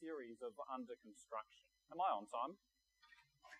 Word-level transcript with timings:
series 0.00 0.40
of 0.40 0.52
Under 0.72 0.94
Construction. 1.04 1.68
Am 1.92 2.00
I 2.00 2.08
on 2.16 2.24
time? 2.24 2.56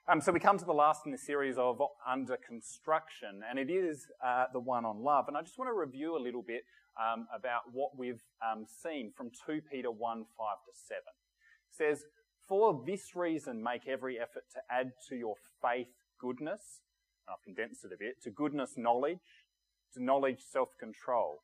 Um, 0.09 0.21
so 0.23 0.33
we 0.33 0.41
come 0.41 0.57
to 0.57 0.65
the 0.65 0.73
last 0.73 1.05
in 1.05 1.13
the 1.13 1.19
series 1.19 1.59
of 1.59 1.83
Under 2.09 2.39
Construction, 2.39 3.43
and 3.49 3.59
it 3.59 3.69
is 3.69 4.07
uh, 4.25 4.47
the 4.51 4.61
one 4.61 4.87
on 4.87 5.05
love. 5.05 5.27
And 5.29 5.37
I 5.37 5.43
just 5.43 5.59
want 5.59 5.69
to 5.69 5.79
review 5.79 6.17
a 6.17 6.23
little 6.23 6.43
bit 6.43 6.63
um, 6.97 7.27
about 7.37 7.63
what 7.73 7.91
we've 7.97 8.23
um, 8.41 8.65
seen 8.67 9.13
from 9.15 9.31
2 9.47 9.61
Peter 9.71 9.91
1 9.91 10.25
5 10.39 10.57
to 10.65 10.73
7. 10.73 10.99
It 11.05 11.77
says, 11.77 12.07
For 12.49 12.83
this 12.87 13.15
reason, 13.15 13.63
make 13.63 13.87
every 13.87 14.19
effort 14.19 14.45
to 14.55 14.61
add 14.71 14.93
to 15.11 15.17
your 15.17 15.35
faith 15.61 15.93
goodness. 16.19 16.81
I've 17.29 17.43
condensed 17.45 17.85
it 17.85 17.93
a 17.93 17.99
bit. 17.99 18.23
To 18.25 18.31
goodness, 18.31 18.75
knowledge. 18.79 19.45
To 19.93 20.03
knowledge, 20.03 20.41
self 20.51 20.71
control. 20.81 21.43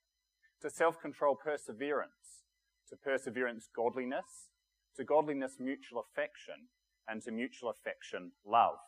To 0.62 0.70
self 0.70 0.98
control, 1.02 1.36
perseverance. 1.36 2.46
To 2.88 2.96
perseverance, 2.96 3.68
godliness. 3.76 4.48
To 4.96 5.04
godliness, 5.04 5.56
mutual 5.58 6.04
affection. 6.10 6.68
And 7.08 7.22
to 7.22 7.30
mutual 7.30 7.70
affection, 7.70 8.32
love. 8.44 8.78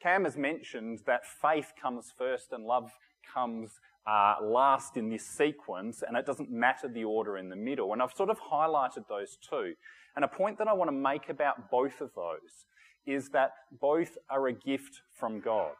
Cam 0.00 0.24
has 0.24 0.36
mentioned 0.36 1.00
that 1.06 1.22
faith 1.26 1.72
comes 1.80 2.12
first 2.16 2.52
and 2.52 2.64
love 2.64 2.90
comes 3.34 3.80
uh, 4.06 4.36
last 4.42 4.96
in 4.96 5.10
this 5.10 5.26
sequence, 5.26 6.02
and 6.06 6.16
it 6.16 6.24
doesn't 6.24 6.50
matter 6.50 6.88
the 6.88 7.04
order 7.04 7.36
in 7.36 7.48
the 7.48 7.56
middle. 7.56 7.92
And 7.92 8.02
I've 8.02 8.12
sort 8.12 8.30
of 8.30 8.38
highlighted 8.40 9.06
those 9.08 9.36
two. 9.48 9.74
And 10.16 10.24
a 10.24 10.28
point 10.28 10.58
that 10.58 10.68
I 10.68 10.72
want 10.72 10.88
to 10.88 10.96
make 10.96 11.28
about 11.28 11.70
both 11.70 12.00
of 12.00 12.10
those 12.14 12.66
is 13.06 13.28
that 13.30 13.52
both 13.80 14.16
are 14.28 14.46
a 14.46 14.52
gift 14.52 15.02
from 15.18 15.40
God. 15.40 15.74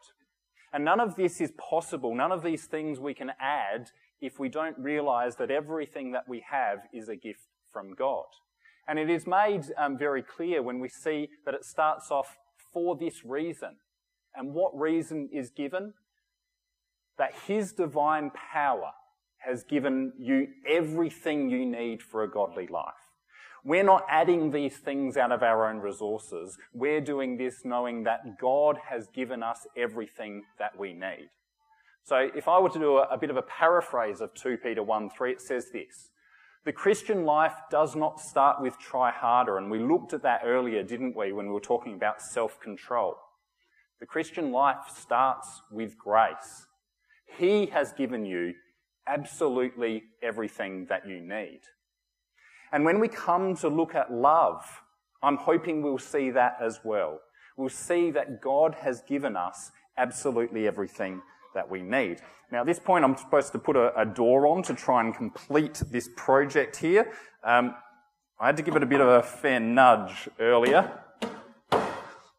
And 0.73 0.85
none 0.85 0.99
of 0.99 1.15
this 1.15 1.41
is 1.41 1.51
possible, 1.57 2.15
none 2.15 2.31
of 2.31 2.43
these 2.43 2.65
things 2.65 2.99
we 2.99 3.13
can 3.13 3.31
add 3.39 3.89
if 4.21 4.39
we 4.39 4.49
don't 4.49 4.77
realize 4.77 5.35
that 5.37 5.51
everything 5.51 6.11
that 6.11 6.29
we 6.29 6.43
have 6.49 6.79
is 6.93 7.09
a 7.09 7.15
gift 7.15 7.47
from 7.73 7.93
God. 7.93 8.25
And 8.87 8.99
it 8.99 9.09
is 9.09 9.27
made 9.27 9.65
um, 9.77 9.97
very 9.97 10.23
clear 10.23 10.61
when 10.61 10.79
we 10.79 10.89
see 10.89 11.29
that 11.45 11.53
it 11.53 11.65
starts 11.65 12.11
off 12.11 12.37
for 12.73 12.95
this 12.95 13.23
reason. 13.23 13.77
And 14.35 14.53
what 14.53 14.77
reason 14.77 15.29
is 15.31 15.49
given? 15.49 15.93
That 17.17 17.33
His 17.47 17.73
divine 17.73 18.31
power 18.31 18.91
has 19.39 19.63
given 19.63 20.13
you 20.19 20.47
everything 20.67 21.49
you 21.49 21.65
need 21.65 22.01
for 22.01 22.23
a 22.23 22.29
godly 22.29 22.67
life. 22.67 22.93
We're 23.63 23.83
not 23.83 24.05
adding 24.09 24.51
these 24.51 24.77
things 24.77 25.17
out 25.17 25.31
of 25.31 25.43
our 25.43 25.69
own 25.69 25.77
resources. 25.77 26.57
We're 26.73 27.01
doing 27.01 27.37
this 27.37 27.61
knowing 27.63 28.03
that 28.03 28.39
God 28.39 28.77
has 28.89 29.07
given 29.13 29.43
us 29.43 29.67
everything 29.77 30.43
that 30.57 30.77
we 30.77 30.93
need. 30.93 31.29
So 32.03 32.29
if 32.35 32.47
I 32.47 32.59
were 32.59 32.69
to 32.69 32.79
do 32.79 32.97
a, 32.97 33.03
a 33.03 33.17
bit 33.17 33.29
of 33.29 33.37
a 33.37 33.43
paraphrase 33.43 34.21
of 34.21 34.33
2 34.33 34.57
Peter 34.63 34.81
1 34.81 35.11
3, 35.15 35.31
it 35.33 35.41
says 35.41 35.67
this. 35.71 36.09
The 36.63 36.71
Christian 36.71 37.25
life 37.25 37.55
does 37.71 37.95
not 37.95 38.19
start 38.19 38.61
with 38.61 38.77
try 38.77 39.11
harder, 39.11 39.57
and 39.57 39.71
we 39.71 39.79
looked 39.79 40.13
at 40.13 40.21
that 40.21 40.41
earlier, 40.45 40.83
didn't 40.83 41.15
we, 41.15 41.33
when 41.33 41.47
we 41.47 41.53
were 41.53 41.59
talking 41.59 41.95
about 41.95 42.21
self 42.21 42.59
control. 42.59 43.15
The 43.99 44.05
Christian 44.05 44.51
life 44.51 44.85
starts 44.95 45.61
with 45.71 45.97
grace. 45.97 46.67
He 47.37 47.67
has 47.67 47.93
given 47.93 48.25
you 48.25 48.53
absolutely 49.07 50.03
everything 50.21 50.85
that 50.89 51.07
you 51.07 51.19
need. 51.19 51.61
And 52.71 52.85
when 52.85 52.99
we 52.99 53.07
come 53.07 53.55
to 53.57 53.67
look 53.67 53.95
at 53.95 54.13
love, 54.13 54.63
I'm 55.23 55.37
hoping 55.37 55.81
we'll 55.81 55.97
see 55.97 56.29
that 56.31 56.57
as 56.61 56.79
well. 56.83 57.19
We'll 57.57 57.69
see 57.69 58.11
that 58.11 58.41
God 58.41 58.75
has 58.81 59.01
given 59.01 59.35
us 59.35 59.71
absolutely 59.97 60.67
everything 60.67 61.21
that 61.53 61.69
we 61.69 61.81
need. 61.81 62.21
Now, 62.51 62.61
at 62.61 62.65
this 62.65 62.79
point, 62.79 63.05
I'm 63.05 63.15
supposed 63.15 63.51
to 63.53 63.59
put 63.59 63.75
a, 63.75 63.97
a 63.99 64.05
door 64.05 64.47
on 64.47 64.63
to 64.63 64.73
try 64.73 65.01
and 65.01 65.15
complete 65.15 65.81
this 65.89 66.09
project 66.15 66.75
here. 66.77 67.11
Um, 67.43 67.75
I 68.39 68.47
had 68.47 68.57
to 68.57 68.63
give 68.63 68.75
it 68.75 68.83
a 68.83 68.87
bit 68.87 69.01
of 69.01 69.07
a 69.07 69.21
fair 69.21 69.59
nudge 69.59 70.27
earlier. 70.39 70.91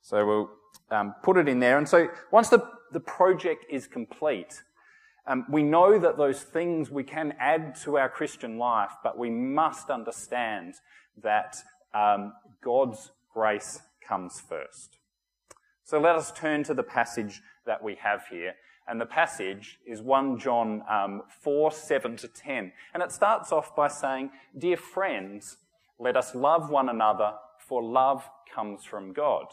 So 0.02 0.26
we'll 0.26 0.50
um, 0.90 1.14
put 1.22 1.36
it 1.36 1.48
in 1.48 1.60
there. 1.60 1.78
And 1.78 1.88
so 1.88 2.08
once 2.30 2.48
the, 2.48 2.68
the 2.92 3.00
project 3.00 3.64
is 3.70 3.86
complete, 3.86 4.62
um, 5.26 5.46
we 5.48 5.62
know 5.62 5.98
that 5.98 6.18
those 6.18 6.42
things 6.42 6.90
we 6.90 7.04
can 7.04 7.34
add 7.38 7.76
to 7.84 7.96
our 7.96 8.08
Christian 8.08 8.58
life, 8.58 8.90
but 9.04 9.16
we 9.16 9.30
must 9.30 9.88
understand 9.88 10.74
that 11.22 11.56
um, 11.94 12.32
God's 12.62 13.12
grace 13.32 13.80
comes 14.06 14.40
first. 14.40 14.98
So 15.84 16.00
let 16.00 16.16
us 16.16 16.32
turn 16.32 16.64
to 16.64 16.74
the 16.74 16.82
passage 16.82 17.40
that 17.66 17.82
we 17.82 17.94
have 18.02 18.26
here. 18.28 18.54
And 18.88 19.00
the 19.00 19.06
passage 19.06 19.78
is 19.86 20.02
1 20.02 20.38
John 20.38 20.82
um, 20.88 21.22
4 21.40 21.70
7 21.72 22.16
to 22.16 22.28
10. 22.28 22.72
And 22.94 23.02
it 23.02 23.12
starts 23.12 23.52
off 23.52 23.74
by 23.76 23.88
saying, 23.88 24.30
Dear 24.56 24.76
friends, 24.76 25.58
let 25.98 26.16
us 26.16 26.34
love 26.34 26.70
one 26.70 26.88
another, 26.88 27.34
for 27.58 27.82
love 27.82 28.28
comes 28.52 28.84
from 28.84 29.12
God. 29.12 29.46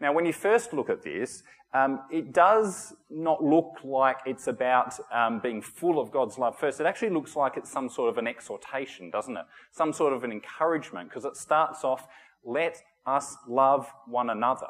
Now, 0.00 0.12
when 0.12 0.26
you 0.26 0.32
first 0.32 0.72
look 0.72 0.90
at 0.90 1.02
this, 1.02 1.42
um, 1.74 2.02
it 2.10 2.32
does 2.32 2.94
not 3.10 3.42
look 3.42 3.78
like 3.82 4.18
it's 4.26 4.46
about 4.46 4.98
um, 5.12 5.40
being 5.40 5.60
full 5.60 5.98
of 5.98 6.12
God's 6.12 6.38
love 6.38 6.56
first. 6.56 6.80
It 6.80 6.86
actually 6.86 7.10
looks 7.10 7.34
like 7.34 7.56
it's 7.56 7.70
some 7.70 7.88
sort 7.88 8.10
of 8.10 8.18
an 8.18 8.28
exhortation, 8.28 9.10
doesn't 9.10 9.36
it? 9.36 9.44
Some 9.72 9.92
sort 9.92 10.12
of 10.12 10.22
an 10.22 10.30
encouragement, 10.30 11.08
because 11.08 11.24
it 11.24 11.36
starts 11.36 11.82
off, 11.82 12.06
let 12.44 12.80
us 13.06 13.36
love 13.48 13.92
one 14.06 14.30
another. 14.30 14.68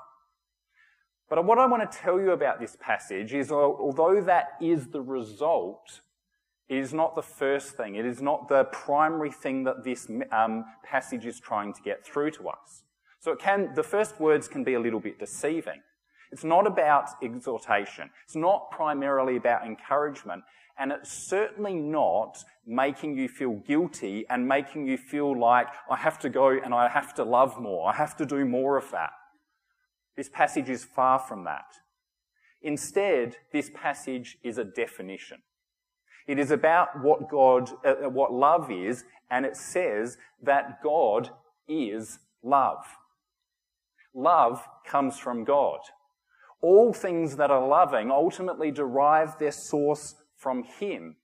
But 1.28 1.44
what 1.44 1.58
I 1.58 1.66
want 1.66 1.90
to 1.90 1.98
tell 1.98 2.20
you 2.20 2.32
about 2.32 2.60
this 2.60 2.76
passage 2.80 3.32
is 3.32 3.50
although 3.50 4.20
that 4.20 4.52
is 4.60 4.88
the 4.88 5.00
result, 5.00 6.00
it 6.68 6.78
is 6.78 6.92
not 6.92 7.14
the 7.14 7.22
first 7.22 7.76
thing. 7.76 7.94
It 7.94 8.06
is 8.06 8.22
not 8.22 8.48
the 8.48 8.64
primary 8.64 9.30
thing 9.30 9.64
that 9.64 9.84
this 9.84 10.08
um, 10.32 10.64
passage 10.82 11.26
is 11.26 11.40
trying 11.40 11.72
to 11.74 11.82
get 11.82 12.04
through 12.04 12.30
to 12.32 12.48
us. 12.48 12.84
So 13.20 13.32
it 13.32 13.38
can, 13.38 13.72
the 13.74 13.82
first 13.82 14.20
words 14.20 14.48
can 14.48 14.64
be 14.64 14.74
a 14.74 14.80
little 14.80 15.00
bit 15.00 15.18
deceiving. 15.18 15.80
It's 16.30 16.44
not 16.44 16.66
about 16.66 17.10
exhortation. 17.22 18.10
It's 18.24 18.36
not 18.36 18.70
primarily 18.70 19.36
about 19.36 19.66
encouragement. 19.66 20.42
And 20.78 20.90
it's 20.90 21.12
certainly 21.12 21.74
not 21.74 22.42
making 22.66 23.16
you 23.16 23.28
feel 23.28 23.54
guilty 23.66 24.26
and 24.28 24.48
making 24.48 24.86
you 24.86 24.96
feel 24.96 25.38
like 25.38 25.68
I 25.88 25.96
have 25.96 26.18
to 26.20 26.28
go 26.28 26.48
and 26.48 26.74
I 26.74 26.88
have 26.88 27.14
to 27.14 27.24
love 27.24 27.60
more. 27.60 27.88
I 27.88 27.94
have 27.94 28.16
to 28.16 28.26
do 28.26 28.44
more 28.44 28.76
of 28.76 28.90
that. 28.90 29.10
This 30.16 30.28
passage 30.28 30.68
is 30.68 30.84
far 30.84 31.18
from 31.18 31.44
that. 31.44 31.66
Instead, 32.62 33.36
this 33.52 33.70
passage 33.74 34.38
is 34.42 34.58
a 34.58 34.64
definition. 34.64 35.38
It 36.26 36.38
is 36.38 36.50
about 36.50 37.02
what 37.02 37.28
God, 37.28 37.70
uh, 37.84 38.08
what 38.08 38.32
love 38.32 38.70
is, 38.70 39.04
and 39.30 39.44
it 39.44 39.56
says 39.56 40.16
that 40.42 40.82
God 40.82 41.30
is 41.68 42.18
love. 42.42 42.84
Love 44.14 44.66
comes 44.86 45.18
from 45.18 45.44
God 45.44 45.80
all 46.64 46.94
things 46.94 47.36
that 47.36 47.50
are 47.50 47.66
loving 47.66 48.10
ultimately 48.10 48.70
derive 48.70 49.38
their 49.38 49.52
source 49.52 50.14
from 50.34 50.64
Him, 50.64 51.16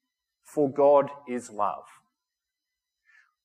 for 0.44 0.70
God 0.70 1.10
is 1.26 1.50
love. 1.50 1.86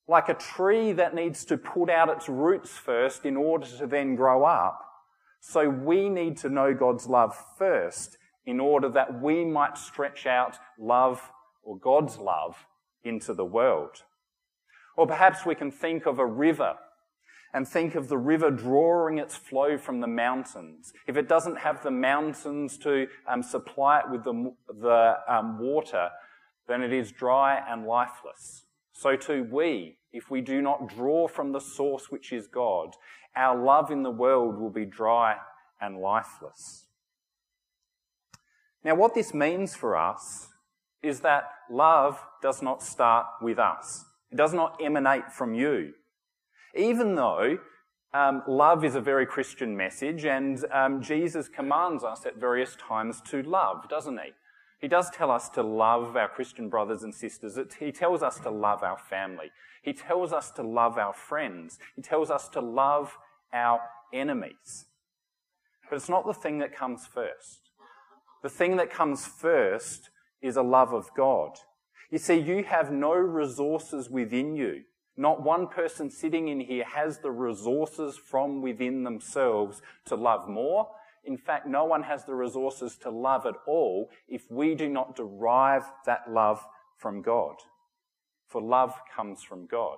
Like 0.06 0.28
a 0.28 0.34
tree 0.34 0.92
that 0.92 1.16
needs 1.16 1.46
to 1.46 1.58
put 1.58 1.90
out 1.90 2.10
its 2.10 2.28
roots 2.28 2.72
first 2.72 3.26
in 3.26 3.38
order 3.38 3.66
to 3.80 3.88
then 3.88 4.16
grow 4.16 4.44
up, 4.44 4.82
so 5.40 5.70
we 5.70 6.10
need 6.10 6.38
to 6.38 6.50
know 6.50 6.74
God's 6.74 7.08
love 7.08 7.36
first 7.58 8.18
in 8.46 8.60
order 8.60 8.90
that 8.90 9.22
we 9.22 9.46
might 9.46 9.78
stretch 9.78 10.26
out 10.26 10.58
love 10.80 11.32
or 11.64 11.78
God's 11.78 12.18
love 12.18 12.66
into 13.04 13.34
the 13.34 13.46
world. 13.46 14.04
Or 14.98 15.08
perhaps 15.08 15.46
we 15.46 15.56
can 15.56 15.72
think 15.72 16.06
of 16.06 16.20
a 16.20 16.26
river 16.26 16.76
and 17.54 17.68
think 17.68 17.96
of 17.96 18.10
the 18.10 18.18
river 18.18 18.52
drawing 18.52 19.18
its 19.18 19.36
flow 19.36 19.78
from 19.78 20.02
the 20.02 20.08
mountains. 20.08 20.94
If 21.08 21.16
it 21.16 21.30
doesn't 21.30 21.58
have 21.58 21.84
the 21.84 21.92
mountains 21.92 22.78
to 22.80 23.08
um, 23.28 23.42
supply 23.42 24.00
it 24.00 24.12
with 24.12 24.24
the, 24.24 24.54
the 24.68 25.16
um, 25.28 25.60
water, 25.60 26.10
then 26.68 26.82
it 26.82 26.92
is 26.92 27.12
dry 27.12 27.62
and 27.68 27.86
lifeless. 27.86 28.66
So 28.92 29.16
too 29.16 29.48
we, 29.50 29.98
if 30.12 30.30
we 30.30 30.42
do 30.42 30.62
not 30.62 30.88
draw 30.88 31.28
from 31.28 31.52
the 31.52 31.60
source 31.60 32.10
which 32.10 32.32
is 32.32 32.48
God, 32.48 32.96
our 33.36 33.58
love 33.58 33.92
in 33.92 34.04
the 34.04 34.12
world 34.12 34.60
will 34.60 34.70
be 34.70 34.86
dry 34.86 35.38
and 35.82 35.98
lifeless. 35.98 36.86
Now, 38.84 38.96
what 38.96 39.16
this 39.16 39.34
means 39.34 39.76
for 39.76 39.98
us 39.98 40.50
is 41.02 41.22
that 41.22 41.50
love 41.70 42.24
does 42.42 42.62
not 42.62 42.84
start 42.84 43.26
with 43.42 43.60
us. 43.60 44.06
It 44.32 44.36
does 44.36 44.54
not 44.54 44.80
emanate 44.82 45.32
from 45.32 45.54
you 45.54 45.94
even 46.76 47.16
though 47.16 47.58
um, 48.14 48.44
love 48.48 48.86
is 48.86 48.96
a 48.96 49.02
very 49.02 49.26
Christian 49.26 49.76
message 49.76 50.26
and 50.26 50.64
um, 50.72 51.02
Jesus 51.02 51.48
commands 51.50 52.04
us 52.04 52.26
at 52.26 52.38
various 52.38 52.76
times 52.76 53.22
to 53.30 53.42
love, 53.44 53.90
doesn't 53.90 54.18
he? 54.18 54.32
He 54.80 54.88
does 54.88 55.10
tell 55.10 55.32
us 55.32 55.50
to 55.50 55.64
love 55.64 56.16
our 56.16 56.28
Christian 56.28 56.70
brothers 56.70 57.04
and 57.04 57.16
sisters. 57.16 57.58
He 57.80 57.92
tells 57.92 58.22
us 58.22 58.40
to 58.42 58.50
love 58.52 58.84
our 58.84 58.98
family. 58.98 59.52
He 59.82 59.94
tells 59.94 60.34
us 60.34 60.52
to 60.52 60.64
love 60.64 60.98
our 60.98 61.14
friends. 61.14 61.80
He 61.96 62.02
tells 62.02 62.30
us 62.30 62.50
to 62.50 62.62
love 62.62 63.18
our 63.56 63.80
enemies. 64.14 64.86
But 65.90 65.96
it's 65.96 66.10
not 66.10 66.28
the 66.28 66.34
thing 66.34 66.60
that 66.60 66.76
comes 66.76 67.08
first. 67.08 67.72
The 68.44 68.50
thing 68.50 68.76
that 68.78 68.92
comes 68.92 69.26
first 69.26 70.10
is 70.42 70.58
a 70.58 70.62
love 70.62 70.94
of 70.94 71.10
God. 71.16 71.52
You 72.12 72.20
see, 72.20 72.36
you 72.36 72.64
have 72.64 72.92
no 72.92 73.14
resources 73.14 74.10
within 74.10 74.56
you 74.56 74.84
Not 75.18 75.44
one 75.44 75.68
person 75.68 76.10
sitting 76.10 76.50
in 76.50 76.60
here 76.60 76.84
has 76.84 77.20
the 77.20 77.32
resources 77.32 78.18
from 78.18 78.62
within 78.62 79.04
themselves 79.04 79.82
to 80.06 80.16
love 80.16 80.50
more. 80.50 80.90
In 81.24 81.38
fact, 81.38 81.66
no 81.66 81.86
one 81.86 82.04
has 82.04 82.26
the 82.26 82.36
resources 82.36 82.98
to 82.98 83.10
love 83.10 83.46
at 83.46 83.56
all 83.66 84.10
if 84.28 84.44
we 84.52 84.76
do 84.76 84.90
not 84.90 85.16
derive 85.16 85.84
that 86.06 86.30
love 86.30 86.66
from 86.98 87.22
God. 87.22 87.56
For 88.48 88.62
love 88.62 88.94
comes 89.16 89.42
from 89.42 89.66
God. 89.66 89.98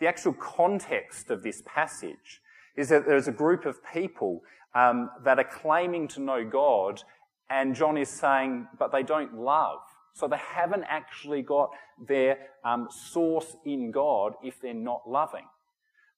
The 0.00 0.06
actual 0.06 0.34
context 0.34 1.30
of 1.30 1.42
this 1.42 1.62
passage 1.64 2.40
is 2.76 2.88
that 2.90 3.06
there's 3.06 3.28
a 3.28 3.32
group 3.32 3.64
of 3.64 3.78
people 3.92 4.42
um, 4.74 5.10
that 5.24 5.38
are 5.38 5.44
claiming 5.44 6.06
to 6.08 6.20
know 6.20 6.44
God, 6.44 7.02
and 7.48 7.74
John 7.74 7.96
is 7.96 8.10
saying, 8.10 8.68
but 8.78 8.92
they 8.92 9.02
don't 9.02 9.34
love. 9.34 9.80
So 10.12 10.28
they 10.28 10.38
haven't 10.38 10.84
actually 10.84 11.42
got 11.42 11.70
their 12.06 12.38
um, 12.64 12.88
source 12.90 13.56
in 13.64 13.90
God 13.90 14.34
if 14.42 14.60
they're 14.60 14.74
not 14.74 15.08
loving. 15.08 15.44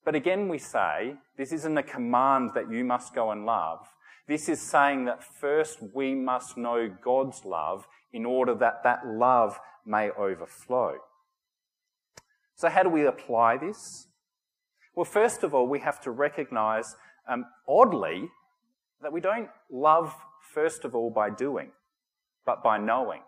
But 0.05 0.15
again, 0.15 0.49
we 0.49 0.59
say 0.59 1.15
this 1.37 1.53
isn't 1.53 1.77
a 1.77 1.83
command 1.83 2.53
that 2.55 2.71
you 2.71 2.85
must 2.85 3.15
go 3.15 3.31
and 3.31 3.45
love. 3.45 3.87
This 4.27 4.49
is 4.49 4.61
saying 4.61 5.07
that 5.07 5.23
first 5.23 5.79
we 5.95 6.15
must 6.15 6.57
know 6.57 6.91
God's 7.03 7.45
love 7.45 7.87
in 8.13 8.25
order 8.25 8.55
that 8.55 8.83
that 8.85 9.07
love 9.07 9.59
may 9.85 10.11
overflow. 10.11 10.97
So, 12.59 12.69
how 12.69 12.83
do 12.83 12.89
we 12.89 13.07
apply 13.07 13.57
this? 13.57 14.09
Well, 14.97 15.05
first 15.05 15.45
of 15.45 15.55
all, 15.55 15.69
we 15.69 15.79
have 15.79 16.01
to 16.01 16.11
recognize, 16.11 16.97
um, 17.29 17.45
oddly, 17.69 18.31
that 19.01 19.13
we 19.13 19.21
don't 19.21 19.49
love, 19.71 20.13
first 20.53 20.85
of 20.85 20.93
all, 20.93 21.09
by 21.09 21.31
doing, 21.31 21.71
but 22.45 22.65
by 22.65 22.77
knowing. 22.77 23.21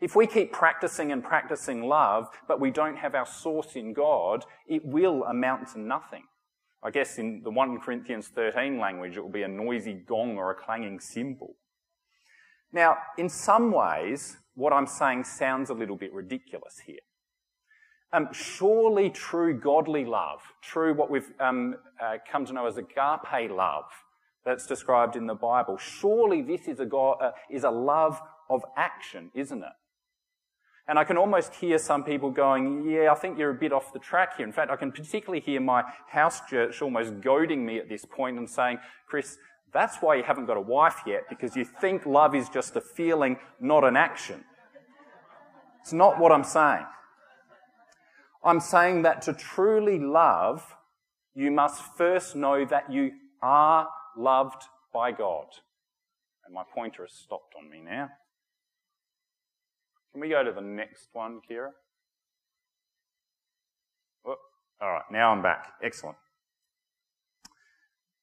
If 0.00 0.14
we 0.14 0.28
keep 0.28 0.52
practicing 0.52 1.10
and 1.10 1.24
practicing 1.24 1.88
love, 1.88 2.28
but 2.46 2.60
we 2.60 2.70
don't 2.70 2.96
have 2.96 3.16
our 3.16 3.26
source 3.26 3.74
in 3.74 3.94
God, 3.94 4.44
it 4.68 4.84
will 4.84 5.24
amount 5.24 5.72
to 5.72 5.80
nothing. 5.80 6.22
I 6.84 6.92
guess 6.92 7.18
in 7.18 7.42
the 7.42 7.50
1 7.50 7.80
Corinthians 7.80 8.28
13 8.28 8.78
language, 8.78 9.16
it 9.16 9.22
will 9.22 9.28
be 9.28 9.42
a 9.42 9.48
noisy 9.48 9.94
gong 9.94 10.36
or 10.36 10.52
a 10.52 10.54
clanging 10.54 11.00
cymbal. 11.00 11.56
Now, 12.72 12.98
in 13.16 13.28
some 13.28 13.72
ways, 13.72 14.36
what 14.54 14.72
I'm 14.72 14.86
saying 14.86 15.24
sounds 15.24 15.68
a 15.68 15.74
little 15.74 15.96
bit 15.96 16.12
ridiculous 16.12 16.78
here. 16.86 17.00
Um, 18.12 18.28
surely 18.32 19.10
true 19.10 19.52
godly 19.58 20.06
love, 20.06 20.40
true 20.62 20.94
what 20.94 21.10
we've 21.10 21.30
um, 21.40 21.76
uh, 22.02 22.16
come 22.30 22.46
to 22.46 22.54
know 22.54 22.66
as 22.66 22.78
agape 22.78 23.50
love 23.50 23.84
that's 24.46 24.66
described 24.66 25.14
in 25.14 25.26
the 25.26 25.34
Bible, 25.34 25.76
surely 25.76 26.40
this 26.40 26.68
is 26.68 26.80
a, 26.80 26.86
God, 26.86 27.18
uh, 27.20 27.32
is 27.50 27.64
a 27.64 27.70
love 27.70 28.20
of 28.48 28.64
action, 28.76 29.30
isn't 29.34 29.62
it? 29.62 29.72
And 30.88 30.98
I 30.98 31.04
can 31.04 31.18
almost 31.18 31.54
hear 31.56 31.76
some 31.76 32.02
people 32.02 32.30
going, 32.30 32.88
yeah, 32.88 33.12
I 33.12 33.14
think 33.14 33.38
you're 33.38 33.50
a 33.50 33.54
bit 33.54 33.74
off 33.74 33.92
the 33.92 33.98
track 33.98 34.38
here. 34.38 34.46
In 34.46 34.52
fact, 34.52 34.70
I 34.70 34.76
can 34.76 34.90
particularly 34.90 35.40
hear 35.40 35.60
my 35.60 35.84
house 36.08 36.40
church 36.48 36.80
almost 36.80 37.20
goading 37.20 37.66
me 37.66 37.78
at 37.78 37.90
this 37.90 38.06
point 38.06 38.38
and 38.38 38.48
saying, 38.48 38.78
Chris, 39.06 39.36
that's 39.70 39.98
why 39.98 40.14
you 40.14 40.22
haven't 40.22 40.46
got 40.46 40.56
a 40.56 40.62
wife 40.62 41.02
yet, 41.06 41.24
because 41.28 41.54
you 41.54 41.66
think 41.66 42.06
love 42.06 42.34
is 42.34 42.48
just 42.48 42.74
a 42.74 42.80
feeling, 42.80 43.36
not 43.60 43.84
an 43.84 43.96
action. 43.96 44.44
It's 45.82 45.92
not 45.92 46.18
what 46.18 46.32
I'm 46.32 46.44
saying. 46.44 46.86
I'm 48.42 48.60
saying 48.60 49.02
that 49.02 49.22
to 49.22 49.32
truly 49.32 49.98
love, 49.98 50.76
you 51.34 51.50
must 51.50 51.82
first 51.96 52.36
know 52.36 52.64
that 52.64 52.90
you 52.92 53.12
are 53.42 53.88
loved 54.16 54.62
by 54.92 55.12
God. 55.12 55.46
And 56.44 56.54
my 56.54 56.62
pointer 56.74 57.02
has 57.02 57.12
stopped 57.12 57.54
on 57.58 57.68
me 57.68 57.80
now. 57.84 58.08
Can 60.12 60.20
we 60.20 60.28
go 60.30 60.42
to 60.42 60.52
the 60.52 60.60
next 60.60 61.08
one, 61.12 61.40
Kira? 61.48 61.70
All 64.80 64.92
right, 64.92 65.02
now 65.10 65.32
I'm 65.32 65.42
back. 65.42 65.72
Excellent. 65.82 66.16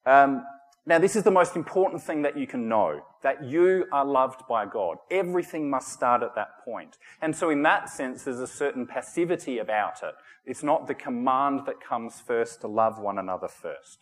Um, 0.06 0.42
now, 0.88 1.00
this 1.00 1.16
is 1.16 1.24
the 1.24 1.32
most 1.32 1.56
important 1.56 2.00
thing 2.00 2.22
that 2.22 2.38
you 2.38 2.46
can 2.46 2.68
know 2.68 3.00
that 3.24 3.42
you 3.42 3.86
are 3.90 4.04
loved 4.04 4.42
by 4.48 4.66
God. 4.66 4.98
Everything 5.10 5.68
must 5.68 5.92
start 5.92 6.22
at 6.22 6.36
that 6.36 6.64
point. 6.64 6.96
And 7.20 7.34
so, 7.34 7.50
in 7.50 7.62
that 7.64 7.88
sense, 7.88 8.22
there's 8.22 8.38
a 8.38 8.46
certain 8.46 8.86
passivity 8.86 9.58
about 9.58 10.04
it. 10.04 10.14
It's 10.44 10.62
not 10.62 10.86
the 10.86 10.94
command 10.94 11.62
that 11.66 11.80
comes 11.80 12.20
first 12.20 12.60
to 12.60 12.68
love 12.68 13.00
one 13.00 13.18
another 13.18 13.48
first. 13.48 13.98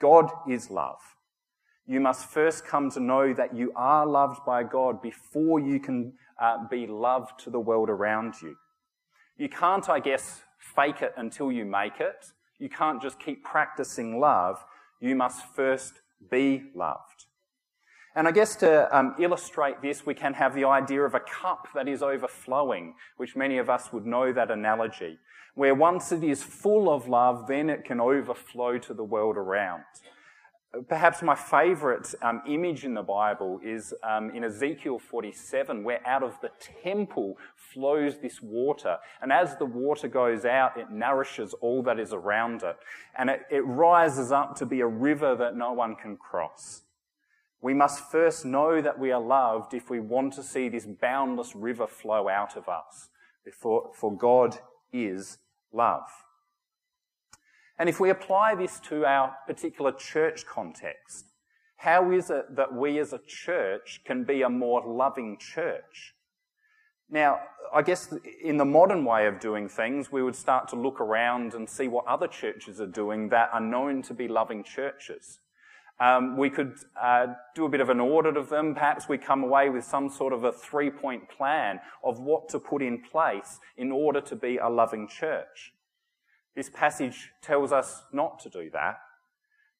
God 0.00 0.30
is 0.48 0.70
love. 0.70 1.00
You 1.88 1.98
must 1.98 2.26
first 2.26 2.64
come 2.64 2.88
to 2.92 3.00
know 3.00 3.34
that 3.34 3.56
you 3.56 3.72
are 3.74 4.06
loved 4.06 4.44
by 4.46 4.62
God 4.62 5.02
before 5.02 5.58
you 5.58 5.80
can 5.80 6.12
uh, 6.40 6.68
be 6.68 6.86
loved 6.86 7.40
to 7.40 7.50
the 7.50 7.58
world 7.58 7.90
around 7.90 8.34
you. 8.40 8.54
You 9.38 9.48
can't, 9.48 9.88
I 9.88 9.98
guess, 9.98 10.42
fake 10.60 11.02
it 11.02 11.14
until 11.16 11.50
you 11.50 11.64
make 11.64 11.98
it. 11.98 12.26
You 12.60 12.68
can't 12.68 13.02
just 13.02 13.18
keep 13.18 13.42
practicing 13.42 14.20
love. 14.20 14.64
You 15.00 15.16
must 15.16 15.44
first 15.56 15.94
be 16.30 16.64
loved. 16.74 17.26
And 18.14 18.26
I 18.26 18.32
guess 18.32 18.56
to 18.56 18.96
um, 18.96 19.14
illustrate 19.20 19.80
this, 19.80 20.04
we 20.04 20.14
can 20.14 20.34
have 20.34 20.54
the 20.54 20.64
idea 20.64 21.02
of 21.02 21.14
a 21.14 21.20
cup 21.20 21.68
that 21.74 21.86
is 21.86 22.02
overflowing, 22.02 22.94
which 23.16 23.36
many 23.36 23.58
of 23.58 23.70
us 23.70 23.92
would 23.92 24.06
know 24.06 24.32
that 24.32 24.50
analogy, 24.50 25.18
where 25.54 25.74
once 25.74 26.10
it 26.10 26.24
is 26.24 26.42
full 26.42 26.92
of 26.92 27.06
love, 27.06 27.46
then 27.46 27.70
it 27.70 27.84
can 27.84 28.00
overflow 28.00 28.78
to 28.78 28.94
the 28.94 29.04
world 29.04 29.36
around. 29.36 29.84
Perhaps 30.86 31.22
my 31.22 31.34
favourite 31.34 32.14
um, 32.20 32.42
image 32.46 32.84
in 32.84 32.92
the 32.92 33.02
Bible 33.02 33.58
is 33.64 33.94
um, 34.02 34.30
in 34.34 34.44
Ezekiel 34.44 34.98
47, 34.98 35.82
where 35.82 36.06
out 36.06 36.22
of 36.22 36.38
the 36.42 36.50
temple 36.82 37.38
flows 37.54 38.18
this 38.18 38.42
water. 38.42 38.98
And 39.22 39.32
as 39.32 39.56
the 39.56 39.64
water 39.64 40.08
goes 40.08 40.44
out, 40.44 40.76
it 40.76 40.90
nourishes 40.90 41.54
all 41.62 41.82
that 41.84 41.98
is 41.98 42.12
around 42.12 42.62
it. 42.62 42.76
And 43.16 43.30
it, 43.30 43.46
it 43.50 43.62
rises 43.62 44.30
up 44.30 44.56
to 44.56 44.66
be 44.66 44.80
a 44.80 44.86
river 44.86 45.34
that 45.36 45.56
no 45.56 45.72
one 45.72 45.96
can 45.96 46.18
cross. 46.18 46.82
We 47.62 47.72
must 47.72 48.10
first 48.10 48.44
know 48.44 48.82
that 48.82 48.98
we 48.98 49.10
are 49.10 49.20
loved 49.20 49.72
if 49.72 49.88
we 49.88 50.00
want 50.00 50.34
to 50.34 50.42
see 50.42 50.68
this 50.68 50.86
boundless 50.86 51.56
river 51.56 51.86
flow 51.86 52.28
out 52.28 52.56
of 52.56 52.68
us. 52.68 53.08
For, 53.58 53.90
for 53.94 54.14
God 54.14 54.58
is 54.92 55.38
love. 55.72 56.08
And 57.78 57.88
if 57.88 58.00
we 58.00 58.10
apply 58.10 58.54
this 58.54 58.80
to 58.88 59.04
our 59.04 59.36
particular 59.46 59.92
church 59.92 60.46
context, 60.46 61.26
how 61.76 62.10
is 62.10 62.28
it 62.28 62.56
that 62.56 62.74
we 62.74 62.98
as 62.98 63.12
a 63.12 63.20
church 63.26 64.00
can 64.04 64.24
be 64.24 64.42
a 64.42 64.48
more 64.48 64.82
loving 64.84 65.38
church? 65.38 66.14
Now, 67.08 67.38
I 67.72 67.82
guess 67.82 68.12
in 68.42 68.56
the 68.56 68.64
modern 68.64 69.04
way 69.04 69.26
of 69.26 69.38
doing 69.38 69.68
things, 69.68 70.10
we 70.10 70.22
would 70.22 70.34
start 70.34 70.68
to 70.68 70.76
look 70.76 71.00
around 71.00 71.54
and 71.54 71.68
see 71.68 71.86
what 71.86 72.06
other 72.06 72.26
churches 72.26 72.80
are 72.80 72.86
doing 72.86 73.28
that 73.28 73.50
are 73.52 73.60
known 73.60 74.02
to 74.02 74.14
be 74.14 74.26
loving 74.26 74.64
churches. 74.64 75.38
Um, 76.00 76.36
we 76.36 76.50
could 76.50 76.74
uh, 77.00 77.28
do 77.54 77.64
a 77.64 77.68
bit 77.68 77.80
of 77.80 77.90
an 77.90 78.00
audit 78.00 78.36
of 78.36 78.48
them. 78.48 78.74
Perhaps 78.74 79.08
we 79.08 79.18
come 79.18 79.42
away 79.42 79.68
with 79.68 79.84
some 79.84 80.10
sort 80.10 80.32
of 80.32 80.44
a 80.44 80.52
three 80.52 80.90
point 80.90 81.28
plan 81.28 81.80
of 82.04 82.20
what 82.20 82.48
to 82.50 82.58
put 82.58 82.82
in 82.82 83.02
place 83.02 83.58
in 83.76 83.90
order 83.90 84.20
to 84.20 84.36
be 84.36 84.58
a 84.58 84.68
loving 84.68 85.08
church. 85.08 85.72
This 86.58 86.70
passage 86.70 87.30
tells 87.40 87.70
us 87.70 88.02
not 88.12 88.40
to 88.40 88.48
do 88.48 88.68
that. 88.72 88.98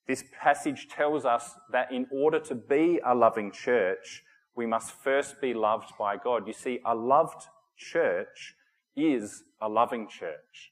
This 0.06 0.22
passage 0.40 0.86
tells 0.88 1.24
us 1.24 1.50
that 1.72 1.90
in 1.90 2.06
order 2.12 2.38
to 2.38 2.54
be 2.54 3.00
a 3.04 3.16
loving 3.16 3.50
church, 3.50 4.22
we 4.54 4.64
must 4.64 4.92
first 4.92 5.40
be 5.40 5.54
loved 5.54 5.90
by 5.98 6.16
God. 6.16 6.46
You 6.46 6.52
see, 6.52 6.78
a 6.86 6.94
loved 6.94 7.46
church 7.76 8.54
is 8.94 9.42
a 9.60 9.68
loving 9.68 10.06
church. 10.08 10.70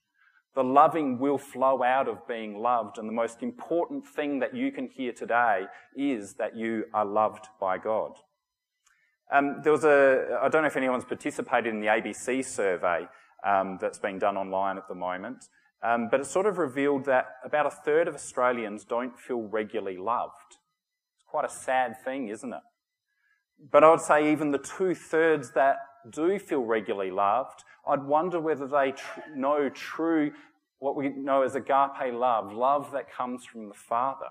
The 0.54 0.62
loving 0.62 1.18
will 1.18 1.38
flow 1.38 1.82
out 1.82 2.06
of 2.06 2.24
being 2.28 2.56
loved, 2.56 2.98
and 2.98 3.08
the 3.08 3.12
most 3.12 3.42
important 3.42 4.06
thing 4.06 4.38
that 4.38 4.54
you 4.54 4.70
can 4.70 4.86
hear 4.86 5.12
today 5.12 5.64
is 5.96 6.34
that 6.34 6.54
you 6.54 6.84
are 6.94 7.04
loved 7.04 7.48
by 7.60 7.78
God. 7.78 8.12
Um, 9.32 9.60
there 9.64 9.72
was 9.72 9.82
a, 9.82 10.38
I 10.40 10.48
don't 10.50 10.62
know 10.62 10.68
if 10.68 10.76
anyone's 10.76 11.04
participated 11.04 11.74
in 11.74 11.80
the 11.80 11.88
ABC 11.88 12.44
survey 12.44 13.08
um, 13.44 13.78
that's 13.80 13.98
being 13.98 14.20
done 14.20 14.36
online 14.36 14.78
at 14.78 14.86
the 14.86 14.94
moment. 14.94 15.46
Um, 15.82 16.08
but 16.10 16.20
it 16.20 16.26
sort 16.26 16.46
of 16.46 16.58
revealed 16.58 17.04
that 17.04 17.26
about 17.44 17.66
a 17.66 17.70
third 17.70 18.08
of 18.08 18.14
Australians 18.14 18.84
don't 18.84 19.18
feel 19.18 19.42
regularly 19.42 19.98
loved. 19.98 20.56
It's 21.16 21.24
quite 21.26 21.44
a 21.44 21.50
sad 21.50 22.02
thing, 22.04 22.28
isn't 22.28 22.52
it? 22.52 22.62
But 23.70 23.84
I 23.84 23.90
would 23.90 24.00
say 24.00 24.32
even 24.32 24.50
the 24.50 24.58
two 24.58 24.94
thirds 24.94 25.52
that 25.52 25.76
do 26.10 26.38
feel 26.38 26.62
regularly 26.62 27.10
loved, 27.10 27.64
I'd 27.86 28.04
wonder 28.04 28.40
whether 28.40 28.66
they 28.66 28.92
tr- 28.92 29.20
know 29.34 29.68
true, 29.68 30.32
what 30.78 30.96
we 30.96 31.08
know 31.10 31.42
as 31.42 31.54
agape 31.54 32.12
love, 32.12 32.52
love 32.52 32.92
that 32.92 33.10
comes 33.10 33.44
from 33.44 33.68
the 33.68 33.74
Father. 33.74 34.28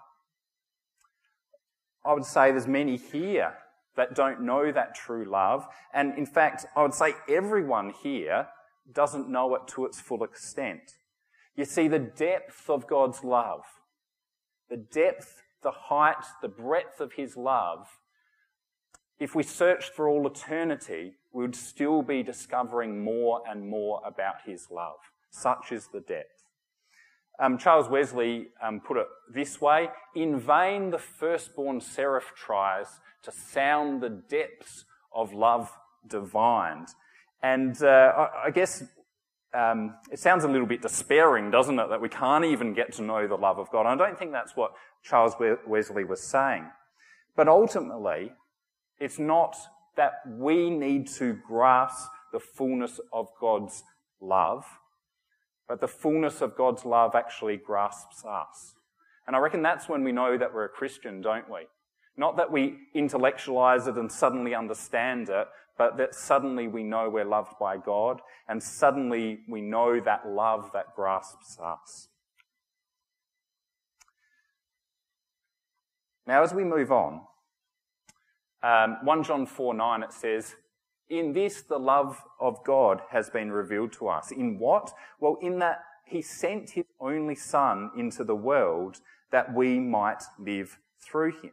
I 2.04 2.14
would 2.14 2.26
say 2.26 2.52
there's 2.52 2.68
many 2.68 2.98
here 2.98 3.54
that 3.96 4.14
don't 4.14 4.42
know 4.42 4.72
that 4.72 4.94
true 4.94 5.26
love. 5.26 5.68
And 5.94 6.18
in 6.18 6.26
fact, 6.26 6.66
I 6.76 6.84
would 6.84 6.94
say 6.94 7.14
everyone 7.28 7.92
here 8.04 8.48
doesn't 8.92 9.30
know 9.30 9.56
it 9.56 9.68
to 9.70 9.86
its 9.86 10.00
full 10.00 10.24
extent. 10.24 10.94
You 11.56 11.66
see 11.66 11.88
the 11.88 12.00
depth 12.00 12.70
of 12.70 12.88
God's 12.88 13.24
love, 13.24 13.64
the 14.70 14.78
depth, 14.78 15.42
the 15.64 15.72
height, 15.72 16.24
the 16.42 16.48
breadth 16.48 17.00
of 17.00 17.14
His 17.14 17.38
love. 17.38 17.88
If 19.20 19.34
we 19.34 19.44
searched 19.44 19.94
for 19.94 20.10
all 20.10 20.28
eternity, 20.28 21.14
we 21.32 21.44
would 21.44 21.56
still 21.56 22.02
be 22.02 22.24
discovering 22.24 23.04
more 23.04 23.42
and 23.50 23.70
more 23.70 24.02
about 24.06 24.36
His 24.46 24.68
love. 24.70 24.98
Such 25.30 25.72
is 25.72 25.88
the 25.94 26.02
depth. 26.02 26.36
Um, 27.40 27.58
Charles 27.58 27.90
Wesley 27.90 28.48
um, 28.62 28.80
put 28.80 28.98
it 28.98 29.08
this 29.34 29.60
way 29.60 29.90
In 30.16 30.40
vain 30.40 30.92
the 30.92 30.98
firstborn 30.98 31.82
seraph 31.82 32.32
tries 32.36 32.88
to 33.24 33.32
sound 33.32 34.02
the 34.02 34.10
depths 34.10 34.86
of 35.14 35.34
love 35.34 35.72
divine. 36.08 36.86
And 37.42 37.82
uh, 37.84 38.28
I, 38.44 38.52
guess 38.52 38.84
um, 39.56 39.96
it 40.12 40.20
sounds 40.20 40.44
a 40.44 40.48
little 40.48 40.68
bit 40.68 40.82
despairing, 40.82 41.50
doesn't 41.50 41.80
it, 41.80 41.90
that 41.90 42.02
we 42.02 42.10
can't 42.10 42.46
even 42.46 42.74
get 42.74 42.94
to 42.94 43.02
know 43.02 43.28
the 43.28 43.38
love 43.38 43.58
of 43.58 43.72
God. 43.72 43.86
I 43.86 43.96
don't 43.96 44.18
think 44.18 44.32
that's 44.32 44.56
what 44.56 44.74
Charles 45.04 45.34
Wesley 45.66 46.04
was 46.04 46.22
saying. 46.22 46.66
But 47.36 47.48
ultimately, 47.48 48.32
it's 49.00 49.20
not 49.20 49.56
that 49.98 50.14
we 50.28 50.70
need 50.70 51.08
to 51.08 51.34
grasp 51.48 52.10
the 52.32 52.40
fullness 52.40 53.00
of 53.14 53.28
God's 53.40 53.84
love, 54.22 54.66
but 55.68 55.80
the 55.82 55.88
fullness 55.88 56.42
of 56.42 56.56
God's 56.56 56.86
love 56.86 57.16
actually 57.16 57.58
grasps 57.58 58.24
us. 58.26 58.76
And 59.28 59.36
I 59.36 59.40
reckon 59.40 59.62
that's 59.62 59.90
when 59.90 60.04
we 60.04 60.12
know 60.12 60.38
that 60.38 60.54
we're 60.54 60.66
a 60.66 60.70
Christian, 60.70 61.22
don't 61.22 61.50
we? 61.50 61.62
Not 62.18 62.38
that 62.38 62.52
we 62.52 62.78
intellectualize 62.94 63.88
it 63.88 63.96
and 63.96 64.12
suddenly 64.12 64.54
understand 64.54 65.30
it, 65.30 65.48
but 65.78 65.98
that 65.98 66.16
suddenly 66.16 66.68
we 66.68 66.84
know 66.84 67.10
we're 67.10 67.26
loved 67.26 67.54
by 67.60 67.78
God 67.78 68.22
and 68.48 68.62
suddenly 68.62 69.40
we 69.48 69.62
know 69.62 70.00
that 70.00 70.28
love 70.28 70.72
that 70.74 70.96
grasps 70.96 71.58
us. 71.60 72.08
Now, 76.28 76.44
as 76.44 76.54
we 76.54 76.64
move 76.64 76.92
on, 76.92 77.22
um, 78.64 78.98
1 79.04 79.24
John 79.24 79.46
4 79.46 79.74
9, 79.76 80.04
it 80.04 80.14
says, 80.14 80.56
In 81.08 81.34
this 81.34 81.62
the 81.62 81.78
love 81.78 82.24
of 82.40 82.64
God 82.64 83.02
has 83.12 83.30
been 83.30 83.52
revealed 83.52 83.94
to 83.94 84.08
us. 84.08 84.32
In 84.32 84.58
what? 84.58 84.92
Well, 85.20 85.38
in 85.42 85.60
that 85.60 85.84
he 86.06 86.22
sent 86.22 86.72
his 86.72 86.86
only 87.00 87.36
Son 87.36 87.92
into 87.96 88.24
the 88.24 88.36
world 88.36 89.02
that 89.32 89.54
we 89.54 89.80
might 89.80 90.24
live 90.40 90.80
through 91.00 91.34
him. 91.42 91.52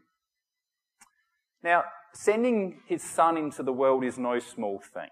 Now, 1.63 1.85
sending 2.13 2.81
his 2.87 3.03
son 3.03 3.37
into 3.37 3.63
the 3.63 3.73
world 3.73 4.05
is 4.05 4.19
no 4.19 4.39
small 4.39 4.79
thing. 4.79 5.09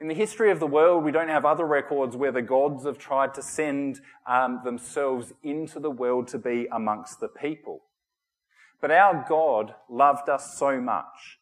In 0.00 0.08
the 0.08 0.14
history 0.14 0.50
of 0.50 0.60
the 0.60 0.66
world, 0.66 1.04
we 1.04 1.12
don't 1.12 1.28
have 1.28 1.44
other 1.44 1.64
records 1.64 2.16
where 2.16 2.32
the 2.32 2.42
gods 2.42 2.84
have 2.84 2.98
tried 2.98 3.32
to 3.34 3.42
send 3.42 4.00
um, 4.26 4.60
themselves 4.64 5.32
into 5.42 5.78
the 5.78 5.90
world 5.90 6.28
to 6.28 6.38
be 6.38 6.66
amongst 6.72 7.20
the 7.20 7.28
people. 7.28 7.82
But 8.80 8.90
our 8.90 9.24
God 9.26 9.74
loved 9.88 10.28
us 10.28 10.58
so 10.58 10.80
much. 10.80 11.38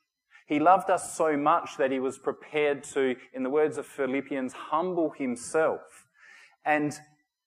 He 0.46 0.60
loved 0.60 0.90
us 0.90 1.16
so 1.16 1.36
much 1.36 1.76
that 1.78 1.90
he 1.90 1.98
was 1.98 2.18
prepared 2.18 2.84
to, 2.92 3.16
in 3.32 3.42
the 3.42 3.50
words 3.50 3.78
of 3.78 3.86
Philippians, 3.86 4.52
humble 4.52 5.10
himself. 5.10 6.06
And 6.64 6.94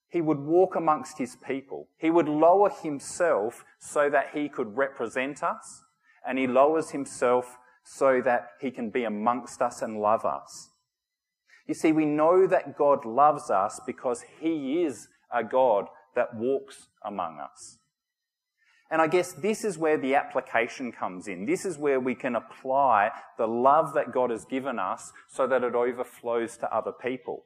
he 0.09 0.21
would 0.21 0.39
walk 0.39 0.75
amongst 0.75 1.17
his 1.17 1.38
people. 1.38 1.88
He 1.97 2.09
would 2.09 2.27
lower 2.27 2.69
himself 2.69 3.63
so 3.79 4.09
that 4.09 4.31
he 4.33 4.50
could 4.50 4.75
represent 4.75 5.43
us 5.43 5.85
and 6.27 6.38
he 6.38 6.48
lowers 6.48 6.91
himself 6.91 7.58
so 7.84 8.22
that 8.22 8.50
he 8.60 8.72
can 8.72 8.89
be 8.89 9.03
amongst 9.03 9.62
us 9.62 9.82
and 9.82 10.00
love 10.00 10.25
us. 10.25 10.70
You 11.67 11.74
see, 11.74 11.91
we 11.91 12.05
know 12.05 12.48
that 12.48 12.77
God 12.77 13.05
loves 13.05 13.50
us 13.50 13.79
because 13.86 14.24
he 14.39 14.84
is 14.84 15.08
a 15.34 15.44
God 15.44 15.88
that 16.15 16.36
walks 16.36 16.88
among 17.03 17.39
us. 17.39 17.77
And 18.91 19.01
I 19.01 19.08
guess 19.08 19.34
this 19.34 19.63
is 19.63 19.77
where 19.77 19.98
the 19.98 20.15
application 20.15 20.91
comes 20.91 21.27
in. 21.27 21.46
This 21.46 21.65
is 21.65 21.77
where 21.77 22.00
we 22.00 22.13
can 22.13 22.36
apply 22.36 23.12
the 23.38 23.48
love 23.48 23.94
that 23.96 24.12
God 24.12 24.29
has 24.29 24.46
given 24.46 24.77
us 24.77 25.12
so 25.27 25.48
that 25.48 25.63
it 25.63 25.74
overflows 25.74 26.58
to 26.58 26.74
other 26.74 26.91
people. 26.91 27.46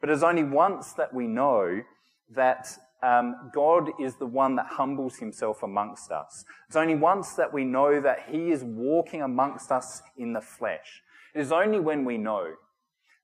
But 0.00 0.10
it's 0.10 0.24
only 0.24 0.42
once 0.42 0.92
that 0.94 1.14
we 1.14 1.28
know 1.28 1.82
that 2.30 2.66
um, 3.02 3.50
God 3.52 3.90
is 4.00 4.16
the 4.16 4.26
one 4.26 4.56
that 4.56 4.66
humbles 4.66 5.16
himself 5.16 5.62
amongst 5.62 6.10
us. 6.12 6.44
It's 6.68 6.76
only 6.76 6.94
once 6.94 7.32
that 7.34 7.52
we 7.52 7.64
know 7.64 8.00
that 8.00 8.26
he 8.30 8.50
is 8.50 8.62
walking 8.62 9.22
amongst 9.22 9.72
us 9.72 10.02
in 10.16 10.32
the 10.32 10.40
flesh. 10.40 11.02
It 11.34 11.40
is 11.40 11.50
only 11.50 11.80
when 11.80 12.04
we 12.04 12.16
know 12.16 12.52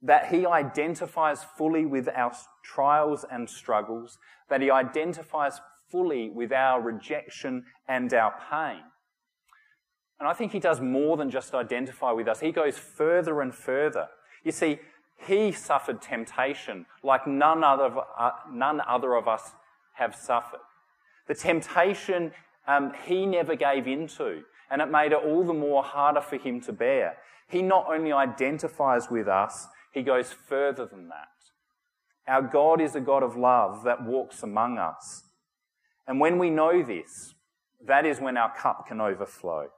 that 0.02 0.28
he 0.28 0.47
identifies 0.47 1.44
fully 1.44 1.87
with 1.87 2.08
our 2.08 2.32
trials 2.62 3.25
and 3.30 3.49
struggles, 3.49 4.18
that 4.49 4.61
he 4.61 4.70
identifies 4.70 5.61
fully 5.90 6.28
with 6.28 6.52
our 6.52 6.80
rejection 6.80 7.64
and 7.88 8.12
our 8.12 8.35
pain. 8.50 8.82
And 10.18 10.28
I 10.28 10.32
think 10.32 10.52
he 10.52 10.58
does 10.58 10.80
more 10.80 11.16
than 11.16 11.30
just 11.30 11.54
identify 11.54 12.11
with 12.11 12.26
us. 12.26 12.40
He 12.40 12.50
goes 12.50 12.76
further 12.76 13.40
and 13.40 13.54
further. 13.54 14.08
You 14.44 14.52
see, 14.52 14.80
he 15.26 15.52
suffered 15.52 16.00
temptation 16.00 16.87
like 17.02 17.26
none 17.26 17.62
other 17.62 17.85
of, 17.85 17.99
uh, 18.18 18.30
none 18.50 18.80
other 18.80 19.14
of 19.14 19.28
us 19.28 19.52
have 19.99 20.14
suffered. 20.14 20.61
The 21.26 21.35
temptation 21.35 22.33
um, 22.67 22.93
he 23.05 23.26
never 23.26 23.55
gave 23.55 23.87
into, 23.87 24.43
and 24.71 24.81
it 24.81 24.90
made 24.90 25.12
it 25.12 25.23
all 25.25 25.45
the 25.45 25.55
more 25.55 25.83
harder 25.83 26.21
for 26.21 26.37
him 26.37 26.61
to 26.62 26.73
bear. 26.73 27.17
He 27.49 27.62
not 27.62 27.87
only 27.88 28.12
identifies 28.12 29.11
with 29.11 29.28
us, 29.28 29.67
he 29.93 30.02
goes 30.02 30.33
further 30.33 30.87
than 30.87 31.09
that. 31.09 31.28
Our 32.26 32.43
God 32.43 32.81
is 32.81 32.95
a 32.95 33.00
God 33.00 33.23
of 33.23 33.37
love 33.37 33.85
that 33.85 34.05
walks 34.05 34.43
among 34.43 34.78
us. 34.78 35.25
And 36.07 36.21
when 36.21 36.38
we 36.38 36.50
know 36.50 36.83
this, 36.83 37.35
that 37.87 38.05
is 38.05 38.21
when 38.21 38.37
our 38.37 38.55
cup 38.55 38.87
can 38.87 39.00
overflow. 39.00 39.69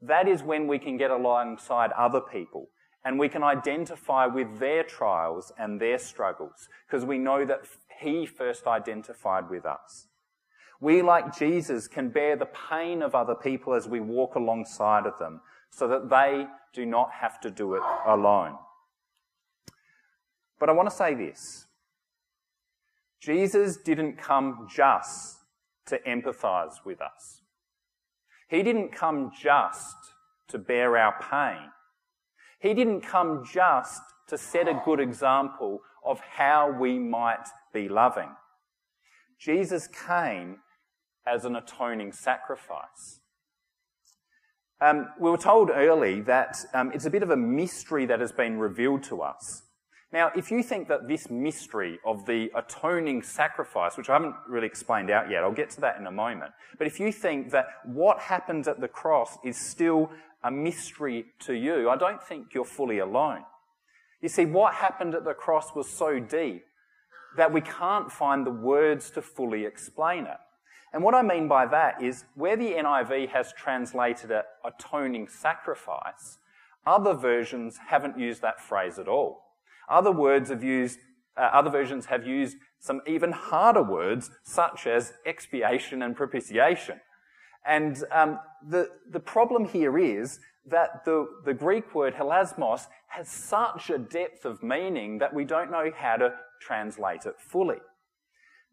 That 0.00 0.26
is 0.26 0.42
when 0.42 0.66
we 0.66 0.80
can 0.80 0.96
get 0.96 1.12
alongside 1.12 1.92
other 1.92 2.20
people 2.20 2.68
and 3.04 3.18
we 3.18 3.28
can 3.28 3.42
identify 3.42 4.26
with 4.26 4.58
their 4.58 4.84
trials 4.84 5.52
and 5.58 5.80
their 5.80 5.98
struggles 5.98 6.68
because 6.86 7.04
we 7.04 7.18
know 7.18 7.44
that 7.44 7.62
he 8.00 8.26
first 8.26 8.66
identified 8.66 9.50
with 9.50 9.66
us. 9.66 10.06
We, 10.80 11.02
like 11.02 11.36
Jesus, 11.36 11.86
can 11.86 12.08
bear 12.08 12.36
the 12.36 12.48
pain 12.70 13.02
of 13.02 13.14
other 13.14 13.34
people 13.34 13.74
as 13.74 13.86
we 13.86 14.00
walk 14.00 14.34
alongside 14.34 15.06
of 15.06 15.18
them 15.18 15.40
so 15.70 15.86
that 15.88 16.10
they 16.10 16.46
do 16.72 16.86
not 16.86 17.10
have 17.12 17.40
to 17.40 17.50
do 17.50 17.74
it 17.74 17.82
alone. 18.06 18.56
But 20.58 20.68
I 20.68 20.72
want 20.72 20.90
to 20.90 20.94
say 20.94 21.14
this 21.14 21.66
Jesus 23.20 23.76
didn't 23.76 24.16
come 24.16 24.68
just 24.74 25.38
to 25.86 25.98
empathize 26.06 26.84
with 26.84 27.00
us, 27.00 27.42
He 28.48 28.62
didn't 28.62 28.92
come 28.92 29.32
just 29.40 29.96
to 30.48 30.58
bear 30.58 30.96
our 30.96 31.14
pain. 31.30 31.70
He 32.62 32.74
didn't 32.74 33.00
come 33.00 33.44
just 33.44 34.00
to 34.28 34.38
set 34.38 34.68
a 34.68 34.80
good 34.84 35.00
example 35.00 35.80
of 36.06 36.20
how 36.20 36.70
we 36.70 36.98
might 36.98 37.48
be 37.74 37.88
loving. 37.88 38.30
Jesus 39.38 39.88
came 39.88 40.58
as 41.26 41.44
an 41.44 41.56
atoning 41.56 42.12
sacrifice. 42.12 43.20
Um, 44.80 45.08
we 45.18 45.30
were 45.30 45.38
told 45.38 45.70
early 45.70 46.20
that 46.22 46.56
um, 46.72 46.92
it's 46.94 47.04
a 47.04 47.10
bit 47.10 47.24
of 47.24 47.30
a 47.30 47.36
mystery 47.36 48.06
that 48.06 48.20
has 48.20 48.32
been 48.32 48.58
revealed 48.58 49.02
to 49.04 49.22
us. 49.22 49.62
Now, 50.12 50.30
if 50.36 50.50
you 50.50 50.62
think 50.62 50.88
that 50.88 51.08
this 51.08 51.30
mystery 51.30 51.98
of 52.04 52.26
the 52.26 52.50
atoning 52.54 53.22
sacrifice, 53.22 53.96
which 53.96 54.10
I 54.10 54.14
haven't 54.14 54.34
really 54.48 54.66
explained 54.66 55.10
out 55.10 55.30
yet, 55.30 55.42
I'll 55.42 55.52
get 55.52 55.70
to 55.70 55.80
that 55.80 55.98
in 55.98 56.06
a 56.06 56.12
moment, 56.12 56.52
but 56.78 56.86
if 56.86 57.00
you 57.00 57.10
think 57.10 57.50
that 57.52 57.66
what 57.84 58.20
happened 58.20 58.68
at 58.68 58.80
the 58.80 58.88
cross 58.88 59.38
is 59.42 59.56
still 59.56 60.10
a 60.44 60.50
mystery 60.50 61.26
to 61.40 61.54
you, 61.54 61.88
I 61.88 61.96
don't 61.96 62.22
think 62.22 62.54
you're 62.54 62.64
fully 62.64 62.98
alone. 62.98 63.44
You 64.20 64.28
see, 64.28 64.44
what 64.44 64.74
happened 64.74 65.14
at 65.14 65.24
the 65.24 65.34
cross 65.34 65.74
was 65.74 65.88
so 65.88 66.18
deep 66.18 66.64
that 67.36 67.52
we 67.52 67.60
can't 67.60 68.10
find 68.10 68.46
the 68.46 68.50
words 68.50 69.10
to 69.10 69.22
fully 69.22 69.64
explain 69.64 70.26
it. 70.26 70.36
And 70.92 71.02
what 71.02 71.14
I 71.14 71.22
mean 71.22 71.48
by 71.48 71.66
that 71.66 72.02
is 72.02 72.24
where 72.34 72.56
the 72.56 72.72
NIV 72.72 73.30
has 73.30 73.52
translated 73.52 74.30
it 74.30 74.44
atoning 74.64 75.28
sacrifice, 75.28 76.38
other 76.86 77.14
versions 77.14 77.78
haven't 77.88 78.18
used 78.18 78.42
that 78.42 78.60
phrase 78.60 78.98
at 78.98 79.08
all. 79.08 79.42
Other 79.88 80.12
words 80.12 80.50
have 80.50 80.62
used, 80.62 80.98
uh, 81.36 81.48
other 81.52 81.70
versions 81.70 82.06
have 82.06 82.26
used 82.26 82.56
some 82.78 83.00
even 83.06 83.32
harder 83.32 83.82
words 83.82 84.30
such 84.42 84.86
as 84.86 85.14
expiation 85.24 86.02
and 86.02 86.16
propitiation. 86.16 87.00
And 87.66 88.02
um, 88.10 88.40
the, 88.66 88.90
the 89.10 89.20
problem 89.20 89.64
here 89.64 89.98
is 89.98 90.40
that 90.66 91.04
the, 91.04 91.26
the 91.44 91.54
Greek 91.54 91.94
word 91.94 92.14
hilasmos 92.14 92.86
has 93.08 93.28
such 93.28 93.90
a 93.90 93.98
depth 93.98 94.44
of 94.44 94.62
meaning 94.62 95.18
that 95.18 95.34
we 95.34 95.44
don't 95.44 95.70
know 95.70 95.90
how 95.96 96.16
to 96.16 96.32
translate 96.60 97.26
it 97.26 97.34
fully. 97.38 97.78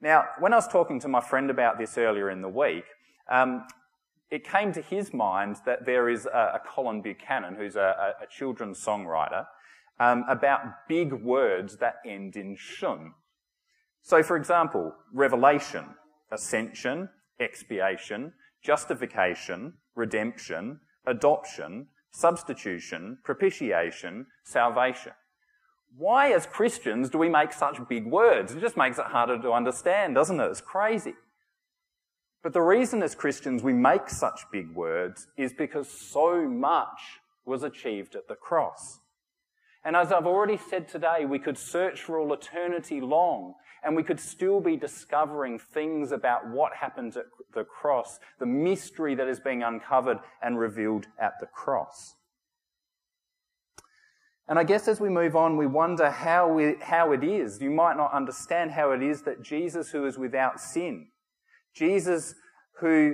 Now, 0.01 0.25
when 0.39 0.53
I 0.53 0.57
was 0.57 0.67
talking 0.67 0.99
to 1.01 1.07
my 1.07 1.19
friend 1.19 1.49
about 1.49 1.77
this 1.77 1.97
earlier 1.97 2.29
in 2.29 2.41
the 2.41 2.49
week, 2.49 2.85
um, 3.29 3.65
it 4.31 4.47
came 4.47 4.71
to 4.73 4.81
his 4.81 5.13
mind 5.13 5.57
that 5.65 5.85
there 5.85 6.07
is 6.07 6.25
a, 6.25 6.29
a 6.55 6.61
Colin 6.65 7.01
Buchanan, 7.01 7.55
who's 7.55 7.75
a, 7.75 8.13
a 8.21 8.27
children's 8.29 8.83
songwriter, 8.83 9.45
um, 9.99 10.23
about 10.29 10.61
big 10.87 11.11
words 11.11 11.77
that 11.77 11.95
end 12.05 12.37
in 12.37 12.55
shun. 12.57 13.13
So, 14.03 14.23
for 14.23 14.37
example, 14.37 14.93
revelation, 15.13 15.85
ascension, 16.31 17.09
expiation, 17.39 18.33
justification, 18.63 19.73
redemption, 19.95 20.79
adoption, 21.05 21.87
substitution, 22.11 23.17
propitiation, 23.23 24.25
salvation. 24.43 25.13
why, 25.97 26.31
as 26.31 26.45
Christians, 26.45 27.09
do 27.09 27.17
we 27.17 27.29
make 27.29 27.51
such 27.51 27.79
big 27.87 28.05
words? 28.05 28.53
It 28.53 28.61
just 28.61 28.77
makes 28.77 28.99
it 28.99 29.05
harder 29.05 29.41
to 29.41 29.51
understand, 29.51 30.15
doesn't 30.15 30.39
it? 30.39 30.45
It's 30.45 30.61
crazy. 30.61 31.15
But 32.43 32.53
the 32.53 32.61
reason, 32.61 33.03
as 33.03 33.15
Christians, 33.15 33.63
we 33.63 33.73
make 33.73 34.09
such 34.09 34.41
big 34.51 34.73
words 34.73 35.27
is 35.35 35.51
because 35.51 35.89
so 35.89 36.47
much 36.47 37.19
was 37.45 37.63
achieved 37.63 38.15
at 38.15 38.27
the 38.27 38.35
cross. 38.35 38.99
And 39.83 39.95
as 39.95 40.11
I've 40.11 40.27
already 40.27 40.57
said 40.57 40.87
today, 40.87 41.25
we 41.25 41.39
could 41.39 41.57
search 41.57 42.01
for 42.01 42.19
all 42.19 42.31
eternity 42.33 43.01
long 43.01 43.55
and 43.83 43.95
we 43.95 44.03
could 44.03 44.19
still 44.19 44.59
be 44.59 44.75
discovering 44.75 45.59
things 45.59 46.11
about 46.11 46.47
what 46.47 46.75
happened 46.75 47.15
at 47.15 47.25
the 47.53 47.63
cross, 47.63 48.19
the 48.39 48.45
mystery 48.45 49.15
that 49.15 49.27
is 49.27 49.39
being 49.39 49.63
uncovered 49.63 50.19
and 50.41 50.59
revealed 50.59 51.07
at 51.19 51.33
the 51.39 51.45
cross. 51.45 52.15
And 54.47 54.57
I 54.57 54.63
guess 54.63 54.87
as 54.87 54.99
we 54.99 55.09
move 55.09 55.35
on, 55.35 55.57
we 55.57 55.67
wonder 55.67 56.09
how, 56.09 56.51
we, 56.51 56.75
how 56.81 57.11
it 57.11 57.23
is. 57.23 57.61
You 57.61 57.69
might 57.69 57.97
not 57.97 58.11
understand 58.11 58.71
how 58.71 58.91
it 58.91 59.03
is 59.03 59.21
that 59.21 59.43
Jesus, 59.43 59.91
who 59.91 60.07
is 60.07 60.17
without 60.17 60.59
sin, 60.59 61.07
Jesus, 61.75 62.33
who 62.79 63.13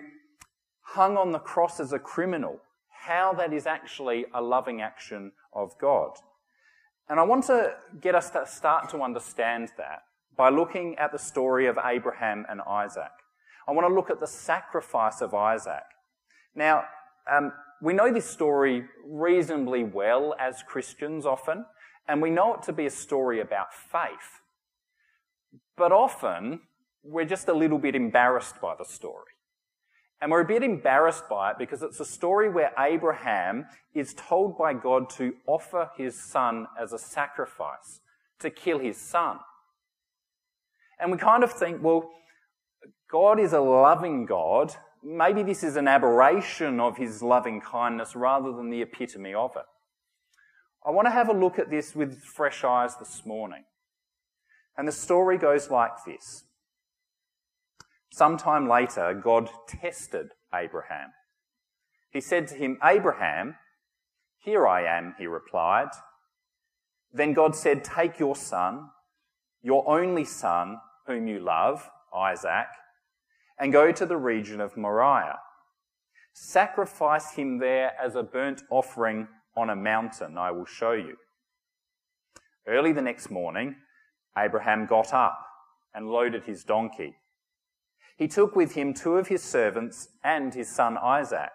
hung 0.82 1.18
on 1.18 1.34
the 1.34 1.40
cross 1.40 1.82
as 1.82 1.92
a 1.92 2.00
criminal, 2.00 2.62
how 3.06 3.34
that 3.34 3.52
is 3.52 3.68
actually 3.68 4.26
a 4.34 4.42
loving 4.42 4.82
action 4.82 5.34
of 5.52 5.78
God. 5.78 6.12
And 7.10 7.20
I 7.20 7.24
want 7.24 7.44
to 7.46 7.74
get 8.00 8.16
us 8.16 8.30
to 8.32 8.48
start 8.48 8.90
to 8.92 9.02
understand 9.02 9.70
that 9.78 10.04
by 10.38 10.50
looking 10.50 10.96
at 10.98 11.12
the 11.12 11.20
story 11.20 11.68
of 11.68 11.78
Abraham 11.84 12.46
and 12.50 12.62
Isaac. 12.62 13.12
I 13.68 13.72
want 13.72 13.88
to 13.88 13.94
look 13.94 14.10
at 14.10 14.20
the 14.20 14.28
sacrifice 14.28 15.22
of 15.22 15.34
Isaac. 15.34 15.84
Now, 16.54 16.84
um, 17.32 17.52
we 17.82 17.94
know 17.94 18.12
this 18.14 18.30
story 18.30 18.86
reasonably 19.06 19.84
well 19.84 20.36
as 20.40 20.64
Christians 20.64 21.26
often, 21.26 21.66
and 22.08 22.22
we 22.22 22.30
know 22.30 22.54
it 22.56 22.64
to 22.64 22.74
be 22.74 22.86
a 22.86 22.92
story 22.92 23.40
about 23.40 23.74
faith. 23.74 24.42
But 25.76 25.92
often, 25.92 26.62
we're 27.04 27.26
just 27.26 27.48
a 27.48 27.54
little 27.54 27.80
bit 27.80 27.96
embarrassed 27.96 28.62
by 28.62 28.76
the 28.78 28.86
story. 28.86 29.32
And 30.22 30.32
we're 30.32 30.42
a 30.42 30.46
bit 30.46 30.64
embarrassed 30.64 31.28
by 31.30 31.52
it 31.52 31.58
because 31.58 31.84
it's 31.84 32.00
a 32.00 32.06
story 32.06 32.50
where 32.50 32.72
Abraham 32.80 33.66
is 33.94 34.14
told 34.14 34.58
by 34.58 34.74
God 34.74 35.10
to 35.12 35.36
offer 35.46 35.90
his 35.98 36.20
son 36.20 36.68
as 36.80 36.94
a 36.94 36.98
sacrifice, 36.98 38.00
to 38.40 38.50
kill 38.50 38.80
his 38.80 38.98
son. 38.98 39.40
And 41.00 41.12
we 41.12 41.18
kind 41.18 41.44
of 41.44 41.52
think, 41.52 41.84
well, 41.84 42.10
God 43.12 43.40
is 43.40 43.54
a 43.54 43.60
loving 43.60 44.26
God, 44.26 44.76
maybe 45.04 45.44
this 45.44 45.64
is 45.64 45.76
an 45.76 45.88
aberration 45.88 46.80
of 46.80 46.98
his 46.98 47.22
loving 47.22 47.62
kindness 47.62 48.16
rather 48.16 48.52
than 48.52 48.70
the 48.70 48.82
epitome 48.82 49.34
of 49.34 49.52
it. 49.56 49.66
I 50.86 50.92
want 50.92 51.08
to 51.08 51.12
have 51.12 51.30
a 51.30 51.34
look 51.34 51.60
at 51.60 51.70
this 51.70 51.96
with 51.96 52.22
fresh 52.24 52.64
eyes 52.64 52.96
this 52.98 53.26
morning. 53.26 53.64
And 54.78 54.88
the 54.88 54.92
story 54.92 55.38
goes 55.38 55.70
like 55.70 56.04
this. 56.06 56.44
Sometime 58.12 58.68
later, 58.68 59.14
God 59.14 59.50
tested 59.68 60.30
Abraham. 60.54 61.10
He 62.12 62.22
said 62.22 62.48
to 62.48 62.56
him, 62.56 62.78
Abraham, 62.84 63.56
here 64.40 64.68
I 64.68 64.84
am, 64.84 65.16
he 65.18 65.28
replied. 65.28 65.90
Then 67.12 67.34
God 67.34 67.56
said, 67.56 67.84
Take 67.84 68.20
your 68.20 68.36
son, 68.36 68.90
your 69.66 69.84
only 69.90 70.24
son, 70.24 70.80
whom 71.08 71.26
you 71.26 71.40
love, 71.40 71.90
Isaac, 72.16 72.68
and 73.60 73.74
go 73.74 73.92
to 73.92 74.06
the 74.06 74.16
region 74.16 74.62
of 74.62 74.78
Moriah. 74.78 75.40
Sacrifice 76.34 77.32
him 77.32 77.58
there 77.58 77.94
as 78.00 78.16
a 78.16 78.22
burnt 78.22 78.62
offering 78.70 79.28
on 79.58 79.72
a 79.72 79.76
mountain, 79.76 80.38
I 80.38 80.52
will 80.52 80.68
show 80.68 80.92
you. 80.92 81.16
Early 82.68 82.92
the 82.92 83.02
next 83.02 83.32
morning, 83.32 83.78
Abraham 84.38 84.86
got 84.86 85.16
up 85.16 85.40
and 85.96 86.12
loaded 86.12 86.44
his 86.44 86.64
donkey. 86.64 87.16
He 88.18 88.28
took 88.28 88.56
with 88.56 88.74
him 88.74 88.94
two 88.94 89.16
of 89.16 89.30
his 89.30 89.42
servants 89.42 90.10
and 90.24 90.54
his 90.54 90.70
son 90.70 90.96
Isaac. 90.96 91.50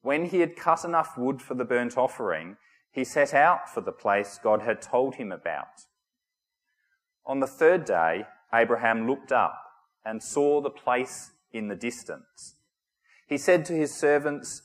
When 0.00 0.24
he 0.24 0.40
had 0.40 0.56
cut 0.56 0.86
enough 0.86 1.18
wood 1.18 1.42
for 1.42 1.54
the 1.54 1.66
burnt 1.66 1.98
offering, 1.98 2.56
he 2.90 3.04
set 3.04 3.34
out 3.34 3.68
for 3.68 3.82
the 3.82 3.92
place 3.92 4.40
God 4.42 4.62
had 4.62 4.80
told 4.80 5.16
him 5.16 5.30
about. 5.30 5.84
On 7.28 7.40
the 7.40 7.46
third 7.46 7.84
day, 7.84 8.24
Abraham 8.52 9.06
looked 9.06 9.30
up 9.30 9.62
and 10.04 10.22
saw 10.22 10.62
the 10.62 10.70
place 10.70 11.32
in 11.52 11.68
the 11.68 11.76
distance. 11.76 12.56
He 13.28 13.36
said 13.36 13.66
to 13.66 13.74
his 13.74 13.94
servants, 13.94 14.62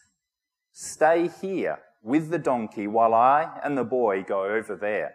Stay 0.71 1.27
here 1.41 1.79
with 2.01 2.29
the 2.29 2.39
donkey 2.39 2.87
while 2.87 3.13
I 3.13 3.59
and 3.63 3.77
the 3.77 3.83
boy 3.83 4.23
go 4.23 4.45
over 4.45 4.75
there. 4.75 5.13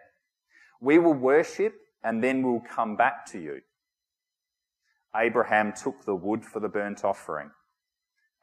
We 0.81 0.99
will 0.99 1.15
worship 1.15 1.75
and 2.05 2.23
then 2.23 2.43
we'll 2.43 2.61
come 2.61 2.95
back 2.95 3.25
to 3.33 3.41
you. 3.41 3.63
Abraham 5.17 5.73
took 5.73 6.05
the 6.05 6.15
wood 6.15 6.45
for 6.45 6.61
the 6.61 6.69
burnt 6.69 7.03
offering 7.03 7.51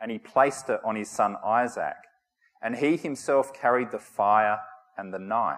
and 0.01 0.11
he 0.11 0.17
placed 0.17 0.69
it 0.69 0.81
on 0.83 0.95
his 0.95 1.09
son 1.09 1.37
Isaac, 1.43 1.95
and 2.61 2.75
he 2.75 2.97
himself 2.97 3.53
carried 3.53 3.91
the 3.91 3.99
fire 3.99 4.59
and 4.97 5.13
the 5.13 5.19
knife. 5.19 5.57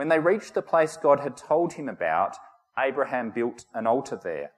When 0.00 0.08
they 0.08 0.18
reached 0.18 0.54
the 0.54 0.62
place 0.62 0.96
God 0.96 1.20
had 1.20 1.36
told 1.36 1.74
him 1.74 1.86
about, 1.86 2.34
Abraham 2.78 3.32
built 3.32 3.66
an 3.74 3.86
altar 3.86 4.18
there 4.24 4.52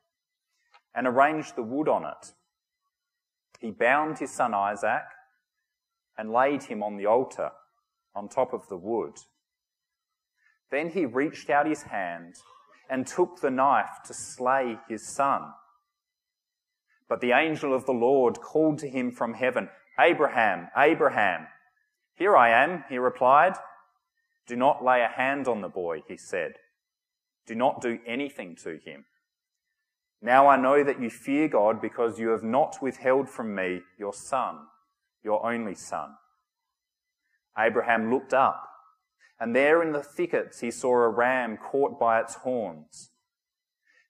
and 0.95 1.05
arranged 1.05 1.57
the 1.57 1.65
wood 1.65 1.89
on 1.89 2.05
it. 2.05 2.31
He 3.59 3.73
bound 3.73 4.21
his 4.21 4.31
son 4.31 4.55
Isaac 4.55 5.03
and 6.17 6.31
laid 6.31 6.63
him 6.63 6.81
on 6.85 6.97
the 6.97 7.07
altar 7.07 7.51
on 8.15 8.29
top 8.29 8.53
of 8.53 8.69
the 8.69 8.77
wood. 8.77 9.15
Then 10.71 10.91
he 10.91 11.07
reached 11.07 11.51
out 11.51 11.67
his 11.67 11.83
hand 11.83 12.37
and 12.89 13.05
took 13.05 13.41
the 13.41 13.51
knife 13.51 13.99
to 14.05 14.15
slay 14.15 14.79
his 14.89 15.05
son. 15.09 15.43
But 17.09 17.21
the 17.21 17.33
angel 17.33 17.75
of 17.75 17.85
the 17.85 17.91
Lord 17.91 18.39
called 18.41 18.79
to 18.79 18.89
him 18.89 19.11
from 19.11 19.35
heaven, 19.35 19.71
Abraham, 19.99 20.69
Abraham. 20.77 21.49
Here 22.15 22.37
I 22.37 22.51
am, 22.51 22.85
he 22.89 22.99
replied. 22.99 23.55
Do 24.47 24.57
not 24.57 24.85
lay 24.85 25.03
a 25.03 25.09
hand 25.09 25.49
on 25.49 25.61
the 25.61 25.69
boy, 25.69 26.03
he 26.07 26.17
said. 26.17 26.55
Do 27.47 27.55
not 27.55 27.81
do 27.81 27.99
anything 28.07 28.57
to 28.63 28.79
him. 28.85 29.05
Now 30.21 30.47
I 30.47 30.57
know 30.57 30.85
that 30.85 31.01
you 31.01 31.11
fear 31.11 31.49
God 31.49 31.81
because 31.81 32.19
you 32.19 32.29
have 32.29 32.45
not 32.45 32.81
withheld 32.81 33.29
from 33.29 33.55
me 33.55 33.81
your 33.99 34.13
son, 34.13 34.59
your 35.25 35.45
only 35.45 35.75
son. 35.75 36.11
Abraham 37.59 38.11
looked 38.11 38.33
up, 38.33 38.69
and 39.41 39.55
there 39.55 39.83
in 39.83 39.93
the 39.93 40.03
thickets 40.03 40.61
he 40.61 40.71
saw 40.71 40.95
a 40.95 41.09
ram 41.09 41.57
caught 41.57 41.99
by 41.99 42.21
its 42.21 42.37
horns. 42.37 43.11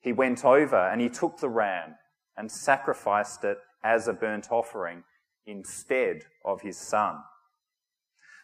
He 0.03 0.12
went 0.12 0.45
over 0.45 0.77
and 0.77 1.01
he 1.01 1.09
took 1.09 1.38
the 1.38 1.49
ram 1.49 1.95
and 2.37 2.51
sacrificed 2.51 3.45
it 3.45 3.59
as 3.83 4.07
a 4.07 4.12
burnt 4.12 4.49
offering 4.51 5.05
instead 5.47 6.23
of 6.45 6.61
his 6.61 6.77
son. 6.77 7.16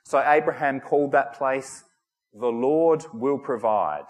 So 0.09 0.25
Abraham 0.27 0.81
called 0.81 1.13
that 1.13 1.35
place, 1.35 1.85
the 2.33 2.47
Lord 2.47 3.05
will 3.13 3.37
provide. 3.37 4.07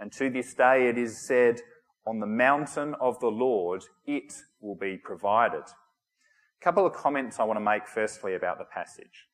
And 0.00 0.10
to 0.14 0.28
this 0.28 0.54
day 0.54 0.88
it 0.88 0.98
is 0.98 1.24
said, 1.24 1.60
on 2.04 2.18
the 2.18 2.26
mountain 2.26 2.96
of 3.00 3.20
the 3.20 3.28
Lord 3.28 3.84
it 4.06 4.34
will 4.60 4.74
be 4.74 4.96
provided. 4.96 5.62
A 5.62 6.64
couple 6.64 6.84
of 6.84 6.94
comments 6.94 7.38
I 7.38 7.44
want 7.44 7.58
to 7.58 7.64
make 7.64 7.86
firstly 7.86 8.34
about 8.34 8.58
the 8.58 8.64
passage. 8.64 9.28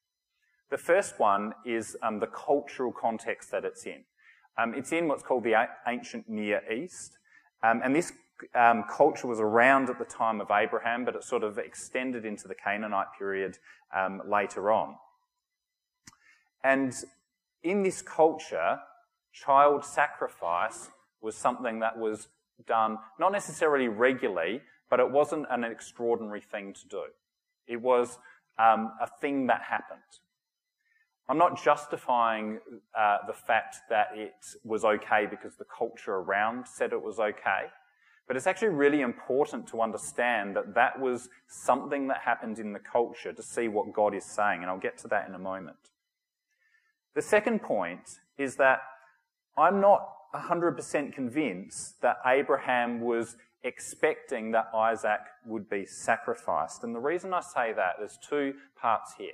The 0.70 0.76
first 0.76 1.18
one 1.18 1.54
is 1.64 1.96
um, 2.02 2.20
the 2.20 2.26
cultural 2.26 2.92
context 2.92 3.50
that 3.52 3.64
it's 3.64 3.86
in. 3.86 4.04
Um, 4.58 4.74
it's 4.74 4.92
in 4.92 5.08
what's 5.08 5.22
called 5.22 5.44
the 5.44 5.66
ancient 5.88 6.28
Near 6.28 6.60
East, 6.70 7.16
um, 7.62 7.80
and 7.82 7.96
this 7.96 8.12
um, 8.54 8.84
culture 8.94 9.28
was 9.28 9.40
around 9.40 9.88
at 9.88 9.98
the 9.98 10.04
time 10.04 10.42
of 10.42 10.50
Abraham, 10.50 11.06
but 11.06 11.16
it 11.16 11.24
sort 11.24 11.42
of 11.42 11.56
extended 11.56 12.26
into 12.26 12.48
the 12.48 12.54
Canaanite 12.54 13.06
period 13.18 13.56
um, 13.96 14.20
later 14.28 14.70
on. 14.70 14.96
And 16.64 16.94
in 17.62 17.82
this 17.82 18.02
culture, 18.02 18.78
child 19.32 19.84
sacrifice 19.84 20.88
was 21.20 21.36
something 21.36 21.80
that 21.80 21.98
was 21.98 22.28
done 22.66 22.98
not 23.18 23.32
necessarily 23.32 23.88
regularly, 23.88 24.62
but 24.88 24.98
it 24.98 25.10
wasn't 25.10 25.46
an 25.50 25.64
extraordinary 25.64 26.40
thing 26.40 26.72
to 26.72 26.88
do. 26.88 27.02
It 27.66 27.80
was 27.80 28.18
um, 28.58 28.92
a 29.00 29.08
thing 29.20 29.46
that 29.48 29.62
happened. 29.62 30.00
I'm 31.28 31.38
not 31.38 31.62
justifying 31.62 32.60
uh, 32.98 33.18
the 33.26 33.32
fact 33.32 33.76
that 33.88 34.08
it 34.14 34.34
was 34.62 34.84
okay 34.84 35.26
because 35.28 35.56
the 35.56 35.64
culture 35.64 36.16
around 36.16 36.66
said 36.66 36.92
it 36.92 37.02
was 37.02 37.18
okay. 37.18 37.70
But 38.26 38.36
it's 38.36 38.46
actually 38.46 38.68
really 38.68 39.00
important 39.00 39.66
to 39.68 39.80
understand 39.80 40.56
that 40.56 40.74
that 40.74 41.00
was 41.00 41.28
something 41.48 42.08
that 42.08 42.18
happened 42.18 42.58
in 42.58 42.72
the 42.72 42.78
culture 42.78 43.32
to 43.32 43.42
see 43.42 43.68
what 43.68 43.92
God 43.92 44.14
is 44.14 44.24
saying, 44.24 44.60
and 44.62 44.70
I'll 44.70 44.78
get 44.78 44.98
to 44.98 45.08
that 45.08 45.28
in 45.28 45.34
a 45.34 45.38
moment. 45.38 45.76
The 47.14 47.22
second 47.22 47.62
point 47.62 48.18
is 48.38 48.56
that 48.56 48.80
I'm 49.56 49.80
not 49.80 50.08
100% 50.34 51.12
convinced 51.12 52.00
that 52.02 52.16
Abraham 52.26 53.00
was 53.00 53.36
expecting 53.62 54.50
that 54.50 54.70
Isaac 54.74 55.20
would 55.46 55.70
be 55.70 55.86
sacrificed. 55.86 56.82
And 56.82 56.94
the 56.94 57.00
reason 57.00 57.32
I 57.32 57.40
say 57.40 57.72
that, 57.72 57.94
there's 57.98 58.18
two 58.28 58.54
parts 58.80 59.14
here. 59.16 59.32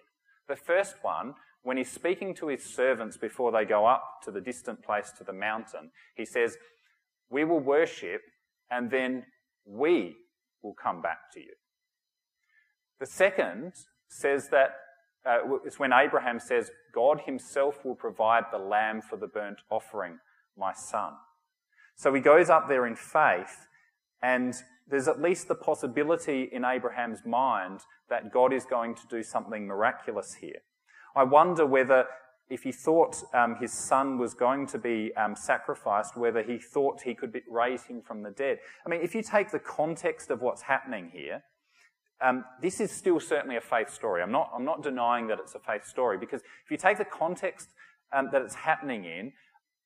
The 0.48 0.56
first 0.56 0.96
one, 1.02 1.34
when 1.62 1.76
he's 1.76 1.90
speaking 1.90 2.34
to 2.36 2.48
his 2.48 2.64
servants 2.64 3.16
before 3.16 3.50
they 3.50 3.64
go 3.64 3.86
up 3.86 4.20
to 4.24 4.30
the 4.30 4.40
distant 4.40 4.82
place 4.82 5.10
to 5.18 5.24
the 5.24 5.32
mountain, 5.32 5.90
he 6.14 6.24
says, 6.24 6.56
We 7.30 7.44
will 7.44 7.60
worship 7.60 8.20
and 8.70 8.90
then 8.90 9.24
we 9.64 10.16
will 10.62 10.74
come 10.74 11.02
back 11.02 11.32
to 11.34 11.40
you. 11.40 11.54
The 12.98 13.06
second 13.06 13.72
says 14.08 14.48
that 14.50 14.70
uh, 15.26 15.38
it's 15.64 15.78
when 15.78 15.92
Abraham 15.92 16.40
says, 16.40 16.70
God 16.94 17.22
himself 17.26 17.84
will 17.84 17.94
provide 17.94 18.44
the 18.50 18.58
lamb 18.58 19.02
for 19.02 19.16
the 19.16 19.26
burnt 19.26 19.58
offering, 19.70 20.18
my 20.58 20.72
son. 20.72 21.14
So 21.96 22.12
he 22.14 22.20
goes 22.20 22.48
up 22.48 22.68
there 22.68 22.86
in 22.86 22.96
faith, 22.96 23.66
and 24.22 24.54
there's 24.88 25.08
at 25.08 25.20
least 25.20 25.48
the 25.48 25.54
possibility 25.54 26.48
in 26.50 26.64
Abraham's 26.64 27.24
mind 27.24 27.80
that 28.08 28.32
God 28.32 28.52
is 28.52 28.64
going 28.64 28.94
to 28.94 29.06
do 29.08 29.22
something 29.22 29.66
miraculous 29.66 30.34
here. 30.34 30.62
I 31.14 31.24
wonder 31.24 31.66
whether 31.66 32.06
if 32.48 32.64
he 32.64 32.72
thought 32.72 33.22
um, 33.32 33.56
his 33.60 33.72
son 33.72 34.18
was 34.18 34.34
going 34.34 34.66
to 34.66 34.78
be 34.78 35.12
um, 35.16 35.36
sacrificed, 35.36 36.16
whether 36.16 36.42
he 36.42 36.58
thought 36.58 37.02
he 37.02 37.14
could 37.14 37.32
be, 37.32 37.42
raise 37.48 37.84
him 37.84 38.02
from 38.02 38.22
the 38.22 38.30
dead. 38.30 38.58
I 38.84 38.88
mean, 38.88 39.00
if 39.02 39.14
you 39.14 39.22
take 39.22 39.52
the 39.52 39.60
context 39.60 40.30
of 40.30 40.42
what's 40.42 40.62
happening 40.62 41.10
here, 41.14 41.44
um, 42.22 42.44
this 42.60 42.80
is 42.80 42.90
still 42.90 43.20
certainly 43.20 43.56
a 43.56 43.60
faith 43.60 43.90
story. 43.90 44.22
I'm 44.22 44.32
not, 44.32 44.50
I'm 44.54 44.64
not 44.64 44.82
denying 44.82 45.28
that 45.28 45.38
it's 45.38 45.54
a 45.54 45.58
faith 45.58 45.84
story 45.86 46.18
because 46.18 46.42
if 46.64 46.70
you 46.70 46.76
take 46.76 46.98
the 46.98 47.04
context 47.04 47.68
um, 48.12 48.28
that 48.32 48.42
it's 48.42 48.54
happening 48.54 49.04
in, 49.04 49.32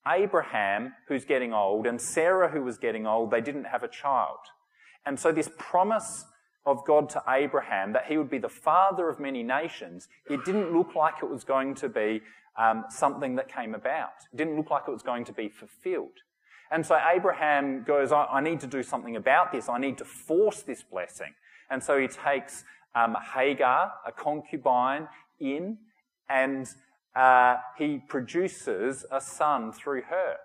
Abraham, 0.07 0.92
who's 1.09 1.25
getting 1.25 1.53
old, 1.53 1.87
and 1.87 2.01
Sarah, 2.01 2.51
who 2.51 2.62
was 2.62 2.77
getting 2.77 3.07
old, 3.07 3.31
they 3.31 3.40
didn't 3.40 3.64
have 3.64 3.83
a 3.83 3.88
child. 3.88 4.38
And 5.07 5.18
so 5.18 5.33
this 5.33 5.49
promise 5.59 6.27
of 6.66 6.85
God 6.87 7.09
to 7.11 7.23
Abraham 7.29 7.92
that 7.92 8.07
he 8.07 8.16
would 8.18 8.31
be 8.31 8.38
the 8.38 8.49
father 8.49 9.09
of 9.09 9.20
many 9.20 9.42
nations, 9.42 10.09
it 10.29 10.44
didn't 10.44 10.73
look 10.73 10.94
like 10.94 11.14
it 11.23 11.31
was 11.31 11.44
going 11.44 11.75
to 11.77 11.88
be 11.88 12.23
um, 12.59 12.85
something 12.88 13.37
that 13.37 13.49
came 13.49 13.75
about. 13.75 14.12
It 14.33 14.37
didn't 14.37 14.57
look 14.57 14.70
like 14.70 14.85
it 14.88 14.90
was 14.90 15.03
going 15.03 15.25
to 15.27 15.33
be 15.33 15.49
fulfilled. 15.49 16.18
And 16.70 16.85
so 16.85 16.99
Abraham 17.14 17.85
goes, 17.85 18.12
I, 18.12 18.25
I 18.25 18.40
need 18.40 18.61
to 18.61 18.66
do 18.66 18.83
something 18.83 19.16
about 19.16 19.53
this. 19.53 19.68
I 19.68 19.79
need 19.79 19.99
to 19.99 20.05
force 20.05 20.62
this 20.62 20.83
blessing. 20.83 21.35
And 21.75 21.83
so 21.83 21.99
he 21.99 22.07
takes 22.07 22.63
um, 22.95 23.17
Hagar, 23.35 23.93
a 24.07 24.13
concubine, 24.13 25.09
in 25.41 25.77
and 26.29 26.69
uh, 27.17 27.57
he 27.77 28.01
produces 28.07 29.05
a 29.11 29.21
son 29.21 29.73
through 29.73 30.03
her. 30.03 30.37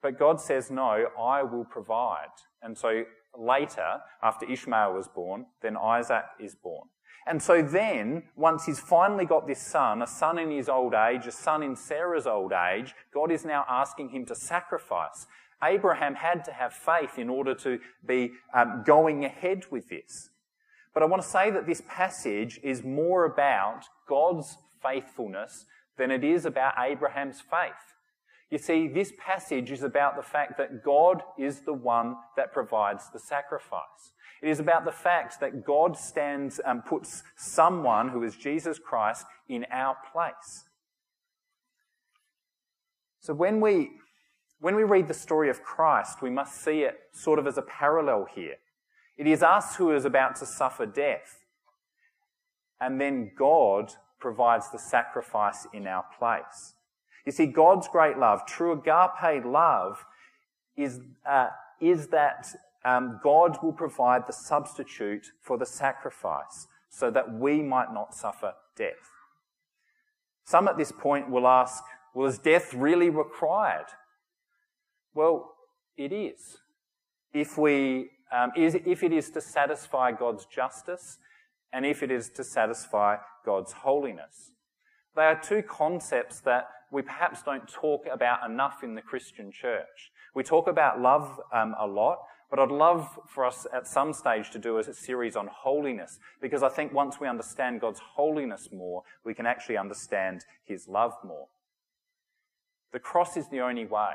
But 0.00 0.20
God 0.20 0.40
says, 0.40 0.70
No, 0.70 1.06
I 1.20 1.42
will 1.42 1.64
provide. 1.64 2.30
And 2.62 2.78
so 2.78 3.02
later, 3.36 3.98
after 4.22 4.48
Ishmael 4.48 4.94
was 4.94 5.08
born, 5.08 5.46
then 5.62 5.76
Isaac 5.76 6.26
is 6.38 6.54
born. 6.54 6.86
And 7.26 7.42
so 7.42 7.60
then, 7.60 8.22
once 8.36 8.66
he's 8.66 8.78
finally 8.78 9.24
got 9.24 9.48
this 9.48 9.60
son, 9.60 10.00
a 10.00 10.06
son 10.06 10.38
in 10.38 10.52
his 10.52 10.68
old 10.68 10.94
age, 10.94 11.26
a 11.26 11.32
son 11.32 11.64
in 11.64 11.74
Sarah's 11.74 12.28
old 12.28 12.52
age, 12.52 12.94
God 13.12 13.32
is 13.32 13.44
now 13.44 13.64
asking 13.68 14.10
him 14.10 14.26
to 14.26 14.36
sacrifice. 14.36 15.26
Abraham 15.62 16.14
had 16.14 16.44
to 16.46 16.52
have 16.52 16.72
faith 16.72 17.18
in 17.18 17.28
order 17.28 17.54
to 17.56 17.78
be 18.06 18.32
um, 18.54 18.82
going 18.86 19.24
ahead 19.24 19.64
with 19.70 19.88
this. 19.88 20.30
But 20.94 21.02
I 21.02 21.06
want 21.06 21.22
to 21.22 21.28
say 21.28 21.50
that 21.50 21.66
this 21.66 21.82
passage 21.88 22.60
is 22.62 22.82
more 22.82 23.24
about 23.24 23.84
God's 24.08 24.56
faithfulness 24.82 25.64
than 25.96 26.10
it 26.10 26.24
is 26.24 26.44
about 26.44 26.74
Abraham's 26.78 27.40
faith. 27.40 27.72
You 28.50 28.58
see, 28.58 28.86
this 28.86 29.12
passage 29.18 29.70
is 29.70 29.82
about 29.82 30.16
the 30.16 30.22
fact 30.22 30.58
that 30.58 30.84
God 30.84 31.22
is 31.38 31.60
the 31.60 31.72
one 31.72 32.16
that 32.36 32.52
provides 32.52 33.08
the 33.10 33.18
sacrifice. 33.18 34.12
It 34.42 34.50
is 34.50 34.60
about 34.60 34.84
the 34.84 34.92
fact 34.92 35.40
that 35.40 35.64
God 35.64 35.96
stands 35.96 36.58
and 36.58 36.84
puts 36.84 37.22
someone 37.36 38.08
who 38.08 38.24
is 38.24 38.36
Jesus 38.36 38.78
Christ 38.78 39.24
in 39.48 39.64
our 39.70 39.96
place. 40.12 40.64
So 43.20 43.32
when 43.32 43.60
we, 43.60 43.92
when 44.62 44.76
we 44.76 44.84
read 44.84 45.08
the 45.08 45.14
story 45.14 45.50
of 45.50 45.64
Christ, 45.64 46.22
we 46.22 46.30
must 46.30 46.62
see 46.62 46.82
it 46.82 46.94
sort 47.12 47.40
of 47.40 47.48
as 47.48 47.58
a 47.58 47.62
parallel 47.62 48.28
here. 48.32 48.54
It 49.18 49.26
is 49.26 49.42
us 49.42 49.74
who 49.74 49.90
is 49.90 50.04
about 50.04 50.36
to 50.36 50.46
suffer 50.46 50.86
death. 50.86 51.44
And 52.80 53.00
then 53.00 53.32
God 53.36 53.92
provides 54.20 54.70
the 54.70 54.78
sacrifice 54.78 55.66
in 55.72 55.88
our 55.88 56.04
place. 56.16 56.74
You 57.26 57.32
see, 57.32 57.46
God's 57.46 57.88
great 57.88 58.18
love, 58.18 58.46
true 58.46 58.70
agape 58.70 59.44
love, 59.44 60.04
is, 60.76 61.00
uh, 61.28 61.48
is 61.80 62.06
that 62.08 62.46
um, 62.84 63.18
God 63.20 63.58
will 63.64 63.72
provide 63.72 64.28
the 64.28 64.32
substitute 64.32 65.26
for 65.40 65.58
the 65.58 65.66
sacrifice 65.66 66.68
so 66.88 67.10
that 67.10 67.34
we 67.34 67.62
might 67.62 67.92
not 67.92 68.14
suffer 68.14 68.54
death. 68.76 69.10
Some 70.44 70.68
at 70.68 70.78
this 70.78 70.92
point 70.92 71.30
will 71.30 71.48
ask, 71.48 71.82
well, 72.14 72.28
is 72.28 72.38
death 72.38 72.72
really 72.72 73.10
required? 73.10 73.86
Well, 75.14 75.54
it 75.96 76.12
is. 76.12 76.58
If, 77.32 77.58
we, 77.58 78.10
um, 78.32 78.52
is, 78.56 78.74
if 78.74 79.02
it 79.02 79.12
is 79.12 79.30
to 79.30 79.40
satisfy 79.40 80.12
God's 80.12 80.46
justice 80.46 81.18
and 81.72 81.86
if 81.86 82.02
it 82.02 82.10
is 82.10 82.30
to 82.30 82.44
satisfy 82.44 83.16
God's 83.44 83.72
holiness. 83.72 84.52
They 85.14 85.22
are 85.22 85.40
two 85.40 85.62
concepts 85.62 86.40
that 86.40 86.68
we 86.90 87.02
perhaps 87.02 87.42
don't 87.42 87.68
talk 87.68 88.04
about 88.10 88.48
enough 88.48 88.82
in 88.82 88.94
the 88.94 89.02
Christian 89.02 89.50
church. 89.50 90.12
We 90.34 90.42
talk 90.42 90.68
about 90.68 91.00
love 91.00 91.40
um, 91.52 91.74
a 91.78 91.86
lot, 91.86 92.18
but 92.50 92.58
I'd 92.58 92.70
love 92.70 93.18
for 93.28 93.46
us 93.46 93.66
at 93.72 93.86
some 93.86 94.12
stage 94.12 94.50
to 94.50 94.58
do 94.58 94.76
a 94.78 94.94
series 94.94 95.36
on 95.36 95.48
holiness 95.50 96.18
because 96.40 96.62
I 96.62 96.68
think 96.68 96.92
once 96.92 97.18
we 97.18 97.28
understand 97.28 97.80
God's 97.80 98.00
holiness 98.00 98.68
more, 98.72 99.02
we 99.24 99.34
can 99.34 99.46
actually 99.46 99.78
understand 99.78 100.44
His 100.64 100.86
love 100.86 101.14
more. 101.24 101.48
The 102.92 102.98
cross 102.98 103.38
is 103.38 103.48
the 103.48 103.60
only 103.60 103.86
way. 103.86 104.14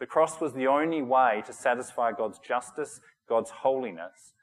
The 0.00 0.06
cross 0.06 0.40
was 0.40 0.52
the 0.52 0.66
only 0.66 1.02
way 1.02 1.42
to 1.46 1.52
satisfy 1.52 2.12
God's 2.12 2.38
justice, 2.38 3.00
God's 3.28 3.50
holiness. 3.50 4.34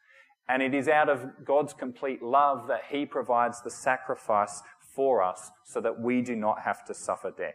And 0.48 0.64
it 0.64 0.74
is 0.74 0.88
out 0.88 1.10
of 1.10 1.46
God's 1.46 1.74
complete 1.74 2.24
love 2.24 2.68
that 2.68 2.84
He 2.90 3.06
provides 3.06 3.62
the 3.62 3.70
sacrifice 3.70 4.62
for 4.96 5.22
us 5.22 5.52
so 5.66 5.82
that 5.82 6.00
we 6.00 6.22
do 6.22 6.36
not 6.36 6.62
have 6.62 6.86
to 6.86 6.94
suffer 6.94 7.32
death. 7.36 7.54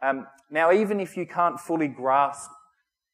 Um, 0.00 0.26
now, 0.50 0.70
even 0.70 1.00
if 1.00 1.16
you 1.16 1.26
can't 1.26 1.58
fully 1.58 1.88
grasp 1.88 2.50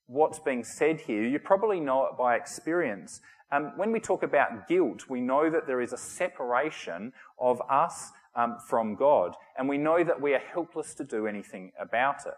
what's 0.07 0.39
being 0.39 0.65
said 0.65 1.01
here. 1.01 1.23
You 1.23 1.39
probably 1.39 1.81
know 1.81 2.07
it 2.07 2.19
by 2.19 2.37
experience. 2.37 3.21
Um, 3.51 3.73
when 3.77 3.93
we 3.93 4.01
talk 4.01 4.23
about 4.23 4.69
guilt, 4.69 5.05
we 5.09 5.21
know 5.21 5.51
that 5.51 5.67
there 5.67 5.81
is 5.81 5.93
a 5.93 5.99
separation 5.99 7.13
of 7.39 7.61
us 7.71 8.11
um, 8.35 8.57
from 8.69 8.97
God, 8.97 9.35
and 9.57 9.69
we 9.69 9.79
know 9.79 10.03
that 10.03 10.21
we 10.21 10.35
are 10.35 10.43
helpless 10.53 10.95
to 10.95 11.05
do 11.05 11.27
anything 11.27 11.73
about 11.79 12.27
it. 12.27 12.35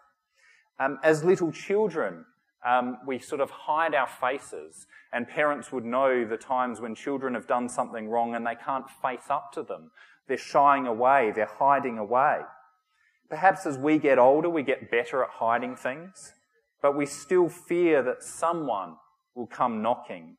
Um, 0.78 0.98
as 1.02 1.24
little 1.24 1.52
children, 1.52 2.24
um, 2.66 2.98
we 3.06 3.18
sort 3.18 3.40
of 3.40 3.50
hide 3.50 3.94
our 3.94 4.06
faces, 4.06 4.86
and 5.12 5.28
parents 5.28 5.72
would 5.72 5.84
know 5.84 6.24
the 6.24 6.36
times 6.36 6.80
when 6.80 6.94
children 6.94 7.34
have 7.34 7.46
done 7.46 7.68
something 7.68 8.08
wrong 8.08 8.34
and 8.34 8.46
they 8.46 8.56
can't 8.56 8.90
face 9.02 9.30
up 9.30 9.52
to 9.52 9.62
them. 9.62 9.90
They're 10.28 10.36
shying 10.36 10.86
away, 10.86 11.32
they're 11.34 11.46
hiding 11.46 11.98
away. 11.98 12.40
Perhaps 13.28 13.66
as 13.66 13.78
we 13.78 13.98
get 13.98 14.18
older, 14.18 14.50
we 14.50 14.62
get 14.62 14.90
better 14.90 15.22
at 15.22 15.30
hiding 15.30 15.76
things 15.76 16.32
but 16.82 16.96
we 16.96 17.06
still 17.06 17.48
fear 17.48 18.02
that 18.02 18.22
someone 18.22 18.94
will 19.34 19.46
come 19.48 19.82
knocking. 19.82 20.36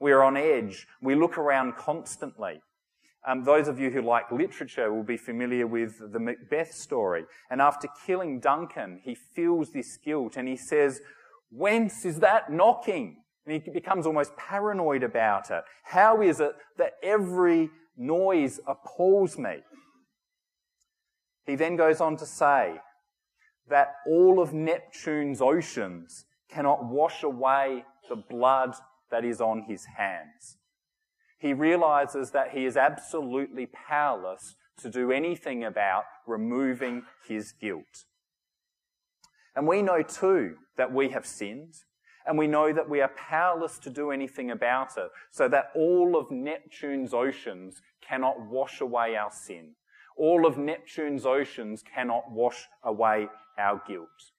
We're 0.00 0.22
on 0.22 0.36
edge. 0.36 0.86
We 1.02 1.14
look 1.14 1.36
around 1.36 1.76
constantly. 1.76 2.60
Um, 3.26 3.44
those 3.44 3.68
of 3.68 3.78
you 3.78 3.90
who 3.90 4.00
like 4.00 4.30
literature 4.30 4.92
will 4.92 5.02
be 5.02 5.16
familiar 5.16 5.66
with 5.66 6.12
the 6.12 6.18
Macbeth 6.18 6.72
story. 6.72 7.24
And 7.50 7.60
after 7.60 7.88
killing 8.06 8.40
Duncan, 8.40 9.00
he 9.04 9.14
feels 9.14 9.72
this 9.72 9.96
guilt 9.96 10.36
and 10.36 10.48
he 10.48 10.56
says, 10.56 11.00
Whence 11.50 12.04
is 12.04 12.20
that 12.20 12.52
knocking? 12.52 13.16
And 13.46 13.62
he 13.62 13.70
becomes 13.70 14.06
almost 14.06 14.36
paranoid 14.36 15.02
about 15.02 15.50
it. 15.50 15.64
How 15.82 16.22
is 16.22 16.40
it 16.40 16.52
that 16.76 16.92
every 17.02 17.70
noise 17.96 18.60
appalls 18.66 19.38
me? 19.38 19.56
He 21.46 21.54
then 21.54 21.76
goes 21.76 22.00
on 22.00 22.16
to 22.18 22.26
say, 22.26 22.78
that 23.70 23.96
all 24.06 24.40
of 24.40 24.52
Neptune's 24.52 25.40
oceans 25.40 26.24
cannot 26.50 26.84
wash 26.84 27.22
away 27.22 27.84
the 28.08 28.16
blood 28.16 28.74
that 29.10 29.24
is 29.24 29.40
on 29.40 29.64
his 29.68 29.84
hands. 29.96 30.56
He 31.38 31.52
realizes 31.52 32.32
that 32.32 32.50
he 32.50 32.66
is 32.66 32.76
absolutely 32.76 33.66
powerless 33.66 34.56
to 34.78 34.90
do 34.90 35.12
anything 35.12 35.64
about 35.64 36.04
removing 36.26 37.02
his 37.26 37.52
guilt. 37.52 38.04
And 39.54 39.66
we 39.66 39.82
know 39.82 40.02
too 40.02 40.56
that 40.76 40.92
we 40.92 41.08
have 41.10 41.26
sinned, 41.26 41.74
and 42.26 42.36
we 42.36 42.46
know 42.46 42.72
that 42.72 42.88
we 42.88 43.00
are 43.00 43.10
powerless 43.16 43.78
to 43.80 43.90
do 43.90 44.10
anything 44.10 44.50
about 44.50 44.96
it, 44.96 45.10
so 45.30 45.48
that 45.48 45.70
all 45.74 46.16
of 46.16 46.30
Neptune's 46.30 47.14
oceans 47.14 47.80
cannot 48.00 48.40
wash 48.40 48.80
away 48.80 49.16
our 49.16 49.32
sin. 49.32 49.74
All 50.16 50.46
of 50.46 50.58
Neptune's 50.58 51.24
oceans 51.24 51.82
cannot 51.82 52.30
wash 52.30 52.66
away 52.84 53.28
our 53.56 53.82
guilt. 53.86 54.32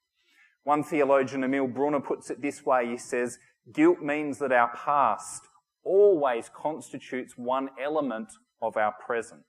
One 0.63 0.83
theologian, 0.83 1.43
Emil 1.43 1.67
Brunner, 1.67 1.99
puts 1.99 2.29
it 2.29 2.41
this 2.41 2.65
way. 2.65 2.87
He 2.87 2.97
says, 2.97 3.39
guilt 3.73 4.01
means 4.01 4.37
that 4.39 4.51
our 4.51 4.71
past 4.75 5.48
always 5.83 6.49
constitutes 6.49 7.37
one 7.37 7.69
element 7.81 8.31
of 8.61 8.77
our 8.77 8.93
present. 9.05 9.41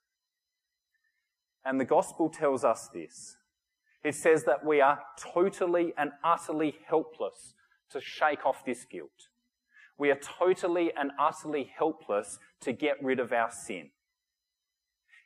And 1.65 1.81
the 1.81 1.85
gospel 1.85 2.29
tells 2.29 2.65
us 2.65 2.89
this. 2.93 3.37
It 4.03 4.15
says 4.15 4.45
that 4.45 4.65
we 4.65 4.81
are 4.81 5.01
totally 5.19 5.93
and 5.99 6.13
utterly 6.25 6.77
helpless 6.87 7.55
to 7.91 8.01
shake 8.01 8.47
off 8.47 8.65
this 8.65 8.85
guilt. 8.85 9.11
We 9.99 10.11
are 10.11 10.19
totally 10.19 10.93
and 10.99 11.11
utterly 11.19 11.71
helpless 11.77 12.39
to 12.63 12.73
get 12.73 13.03
rid 13.03 13.21
of 13.21 13.33
our 13.33 13.51
sin. 13.51 13.91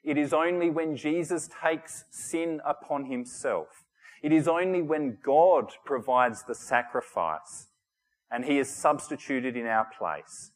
It 0.03 0.19
is 0.19 0.33
only 0.33 0.71
when 0.71 0.97
Jesus 0.97 1.49
takes 1.63 2.05
sin 2.11 2.61
upon 2.65 3.07
himself, 3.07 3.85
it 4.23 4.33
is 4.33 4.49
only 4.49 4.83
when 4.83 5.19
God 5.23 5.73
provides 5.85 6.45
the 6.45 6.55
sacrifice 6.55 7.69
and 8.31 8.45
he 8.45 8.59
is 8.59 8.69
substituted 8.69 9.57
in 9.57 9.67
our 9.67 9.87
place. 9.97 10.51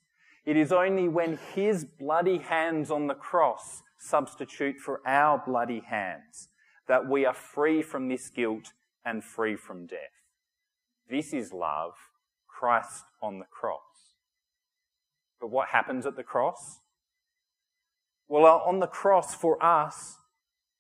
It 0.49 0.57
is 0.57 0.73
only 0.73 1.09
when 1.09 1.39
his 1.55 1.85
bloody 1.85 2.39
hands 2.39 2.91
on 2.91 3.07
the 3.07 3.13
cross 3.13 3.83
substitute 3.99 4.79
for 4.79 5.03
our 5.07 5.43
bloody 5.45 5.83
hands 5.87 6.49
that 6.87 7.07
we 7.07 7.27
are 7.27 7.35
free 7.35 7.83
from 7.83 8.09
this 8.09 8.31
guilt 8.31 8.73
and 9.05 9.23
free 9.23 9.57
from 9.57 9.85
death. 9.87 10.25
This 11.07 11.35
is 11.35 11.53
love, 11.53 11.93
Christ 12.47 13.05
on 13.21 13.41
the 13.41 13.45
cross. 13.45 13.83
But 15.39 15.51
what 15.51 15.69
happens 15.69 16.07
at 16.07 16.17
the 16.17 16.23
cross? 16.23 16.79
Well, 18.27 18.47
uh, 18.47 18.57
on 18.67 18.81
the 18.81 18.87
cross 18.87 19.35
for 19.35 19.63
us, 19.63 20.17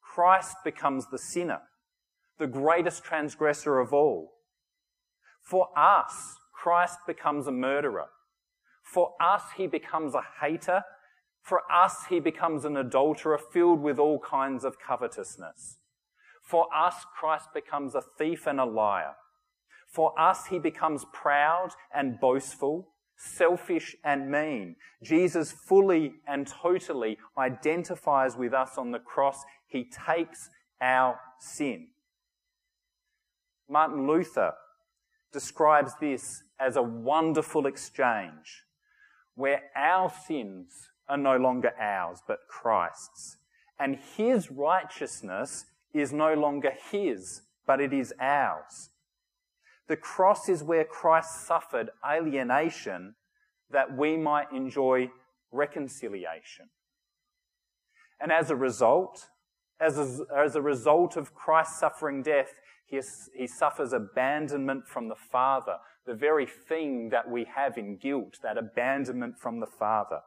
Christ 0.01 0.57
becomes 0.65 1.11
the 1.11 1.19
sinner, 1.19 1.61
the 2.39 2.47
greatest 2.47 3.05
transgressor 3.05 3.81
of 3.81 3.93
all. 3.93 4.33
For 5.43 5.69
us, 5.77 6.37
Christ 6.55 7.01
becomes 7.07 7.47
a 7.47 7.53
murderer. 7.53 8.07
For 8.93 9.13
us, 9.21 9.43
he 9.57 9.67
becomes 9.67 10.15
a 10.15 10.23
hater. 10.41 10.83
For 11.43 11.61
us, 11.71 12.07
he 12.09 12.21
becomes 12.21 12.65
an 12.65 12.77
adulterer 12.77 13.39
filled 13.39 13.81
with 13.83 13.99
all 13.99 14.19
kinds 14.19 14.65
of 14.65 14.77
covetousness. 14.81 15.77
For 16.43 16.67
us, 16.75 17.05
Christ 17.19 17.49
becomes 17.53 17.95
a 17.95 18.03
thief 18.19 18.47
and 18.47 18.59
a 18.59 18.65
liar. 18.65 19.13
For 19.87 20.19
us, 20.19 20.47
he 20.47 20.59
becomes 20.59 21.05
proud 21.13 21.71
and 21.95 22.19
boastful, 22.19 22.89
selfish 23.17 23.95
and 24.05 24.31
mean. 24.31 24.77
Jesus 25.03 25.53
fully 25.53 26.15
and 26.27 26.47
totally 26.47 27.19
identifies 27.37 28.37
with 28.37 28.55
us 28.55 28.79
on 28.79 28.93
the 28.93 28.99
cross. 28.99 29.45
He 29.67 29.85
takes 30.07 30.49
our 30.81 31.21
sin. 31.41 31.89
Martin 33.69 34.07
Luther 34.07 34.55
describes 35.31 35.93
this 36.01 36.43
as 36.59 36.77
a 36.77 36.83
wonderful 36.83 37.67
exchange 37.67 38.63
where 39.39 39.63
our 39.77 40.11
sins 40.27 40.91
are 41.09 41.17
no 41.17 41.37
longer 41.37 41.71
ours, 41.81 42.19
but 42.27 42.41
Christ's. 42.49 43.37
And 43.79 43.97
his 44.17 44.51
righteousness 44.51 45.67
is 45.95 46.13
no 46.13 46.35
longer 46.35 46.73
his, 46.91 47.43
but 47.65 47.81
it 47.81 47.93
is 47.93 48.13
ours. 48.19 48.91
The 49.87 49.97
cross 49.97 50.49
is 50.49 50.65
where 50.65 50.85
Christ 50.85 51.47
suffered 51.47 51.91
alienation 52.05 53.15
that 53.71 53.97
we 53.97 54.17
might 54.17 54.51
enjoy 54.53 55.13
reconciliation. 55.53 56.71
And 58.21 58.33
as 58.33 58.51
a 58.51 58.57
result, 58.57 59.29
as 59.81 59.99
a, 59.99 60.27
as 60.37 60.57
a 60.57 60.63
result 60.63 61.17
of 61.17 61.33
Christ's 61.33 61.79
suffering 61.79 62.25
death, 62.25 62.55
he, 62.87 63.01
he 63.37 63.47
suffers 63.47 63.93
abandonment 63.93 64.89
from 64.89 65.09
the 65.09 65.15
Father, 65.15 65.77
the 66.09 66.15
very 66.15 66.47
thing 66.47 67.11
that 67.11 67.31
we 67.31 67.45
have 67.45 67.77
in 67.77 67.97
guilt, 67.97 68.39
that 68.43 68.57
abandonment 68.57 69.39
from 69.39 69.61
the 69.61 69.67
Father. 69.67 70.21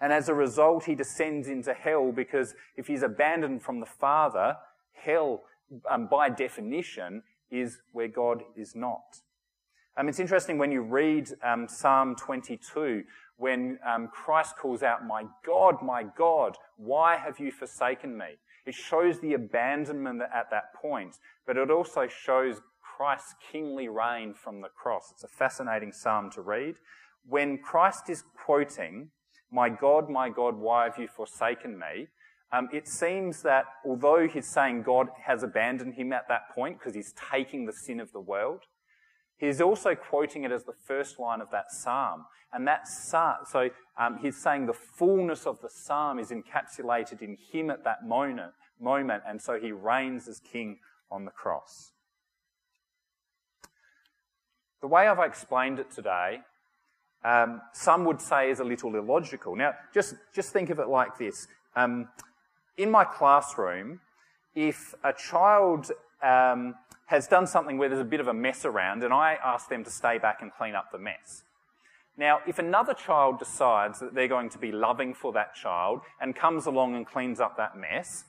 And 0.00 0.12
as 0.12 0.28
a 0.28 0.34
result, 0.34 0.84
he 0.84 0.94
descends 0.94 1.48
into 1.48 1.74
hell 1.74 2.12
because 2.12 2.54
if 2.76 2.86
he's 2.86 3.02
abandoned 3.02 3.62
from 3.62 3.80
the 3.80 3.86
Father, 3.86 4.56
hell, 4.92 5.42
um, 5.90 6.06
by 6.06 6.28
definition, 6.28 7.24
is 7.50 7.78
where 7.92 8.06
God 8.06 8.44
is 8.56 8.76
not. 8.76 9.20
Um, 9.96 10.08
it's 10.08 10.20
interesting 10.20 10.58
when 10.58 10.70
you 10.70 10.82
read 10.82 11.30
um, 11.42 11.66
Psalm 11.66 12.14
22, 12.14 13.02
when 13.36 13.80
um, 13.84 14.08
Christ 14.08 14.56
calls 14.56 14.84
out, 14.84 15.04
My 15.04 15.24
God, 15.44 15.82
my 15.82 16.04
God, 16.16 16.56
why 16.76 17.16
have 17.16 17.40
you 17.40 17.50
forsaken 17.50 18.16
me? 18.16 18.36
It 18.64 18.74
shows 18.74 19.20
the 19.20 19.34
abandonment 19.34 20.22
at 20.22 20.50
that 20.50 20.74
point, 20.74 21.16
but 21.46 21.56
it 21.56 21.70
also 21.70 22.06
shows 22.06 22.60
Christ's 22.96 23.34
kingly 23.52 23.88
reign 23.88 24.32
from 24.32 24.62
the 24.62 24.68
cross. 24.68 25.10
It's 25.12 25.24
a 25.24 25.28
fascinating 25.28 25.92
psalm 25.92 26.30
to 26.30 26.40
read. 26.40 26.76
When 27.28 27.58
Christ 27.58 28.08
is 28.08 28.24
quoting, 28.44 29.10
My 29.50 29.68
God, 29.68 30.08
my 30.08 30.30
God, 30.30 30.56
why 30.56 30.84
have 30.84 30.98
you 30.98 31.08
forsaken 31.08 31.78
me? 31.78 32.06
Um, 32.52 32.68
it 32.72 32.88
seems 32.88 33.42
that 33.42 33.64
although 33.84 34.26
he's 34.26 34.48
saying 34.48 34.82
God 34.82 35.08
has 35.26 35.42
abandoned 35.42 35.94
him 35.94 36.12
at 36.12 36.28
that 36.28 36.54
point 36.54 36.78
because 36.78 36.94
he's 36.94 37.12
taking 37.30 37.66
the 37.66 37.72
sin 37.72 38.00
of 38.00 38.12
the 38.12 38.20
world, 38.20 38.62
he's 39.36 39.60
also 39.60 39.94
quoting 39.94 40.44
it 40.44 40.52
as 40.52 40.64
the 40.64 40.72
first 40.72 41.18
line 41.18 41.42
of 41.42 41.50
that 41.50 41.72
psalm. 41.72 42.24
And 42.52 42.66
that 42.66 42.88
psalm, 42.88 43.38
so 43.50 43.68
um, 43.98 44.20
he's 44.22 44.40
saying 44.40 44.66
the 44.66 44.72
fullness 44.72 45.46
of 45.46 45.60
the 45.60 45.68
psalm 45.68 46.18
is 46.18 46.30
encapsulated 46.30 47.20
in 47.20 47.36
him 47.52 47.68
at 47.68 47.84
that 47.84 48.06
moment, 48.06 48.52
moment, 48.80 49.24
and 49.28 49.42
so 49.42 49.58
he 49.60 49.72
reigns 49.72 50.28
as 50.28 50.40
king 50.40 50.78
on 51.10 51.26
the 51.26 51.30
cross. 51.30 51.92
The 54.80 54.86
way 54.86 55.06
I've 55.06 55.18
explained 55.18 55.78
it 55.78 55.90
today, 55.90 56.40
um, 57.24 57.60
some 57.72 58.04
would 58.04 58.20
say 58.20 58.50
is 58.50 58.60
a 58.60 58.64
little 58.64 58.94
illogical. 58.94 59.56
Now, 59.56 59.72
just, 59.92 60.14
just 60.34 60.52
think 60.52 60.70
of 60.70 60.78
it 60.78 60.88
like 60.88 61.18
this. 61.18 61.48
Um, 61.74 62.08
in 62.76 62.90
my 62.90 63.04
classroom, 63.04 64.00
if 64.54 64.94
a 65.02 65.12
child 65.12 65.90
um, 66.22 66.74
has 67.06 67.26
done 67.26 67.46
something 67.46 67.78
where 67.78 67.88
there's 67.88 68.00
a 68.00 68.04
bit 68.04 68.20
of 68.20 68.28
a 68.28 68.34
mess 68.34 68.64
around 68.64 69.02
and 69.02 69.12
I 69.12 69.38
ask 69.44 69.68
them 69.68 69.84
to 69.84 69.90
stay 69.90 70.18
back 70.18 70.42
and 70.42 70.52
clean 70.52 70.74
up 70.74 70.90
the 70.92 70.98
mess. 70.98 71.42
Now, 72.18 72.40
if 72.46 72.58
another 72.58 72.94
child 72.94 73.38
decides 73.38 74.00
that 74.00 74.14
they're 74.14 74.28
going 74.28 74.48
to 74.50 74.58
be 74.58 74.72
loving 74.72 75.14
for 75.14 75.32
that 75.34 75.54
child 75.54 76.00
and 76.20 76.34
comes 76.34 76.66
along 76.66 76.96
and 76.96 77.06
cleans 77.06 77.40
up 77.40 77.56
that 77.58 77.76
mess, 77.76 78.24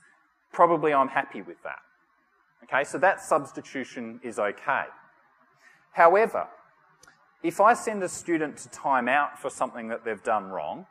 probably 0.52 0.92
I'm 0.92 1.08
happy 1.08 1.40
with 1.40 1.62
that. 1.64 1.78
Okay, 2.64 2.84
so 2.84 2.98
that 2.98 3.20
substitution 3.20 4.20
is 4.22 4.38
okay. 4.38 4.84
However, 5.92 6.48
if 7.42 7.60
I 7.60 7.74
send 7.74 8.02
a 8.02 8.08
student 8.08 8.56
to 8.58 8.68
time 8.70 9.08
out 9.08 9.38
for 9.38 9.50
something 9.50 9.88
that 9.88 10.04
they've 10.04 10.22
done 10.22 10.48
wrong, 10.48 10.86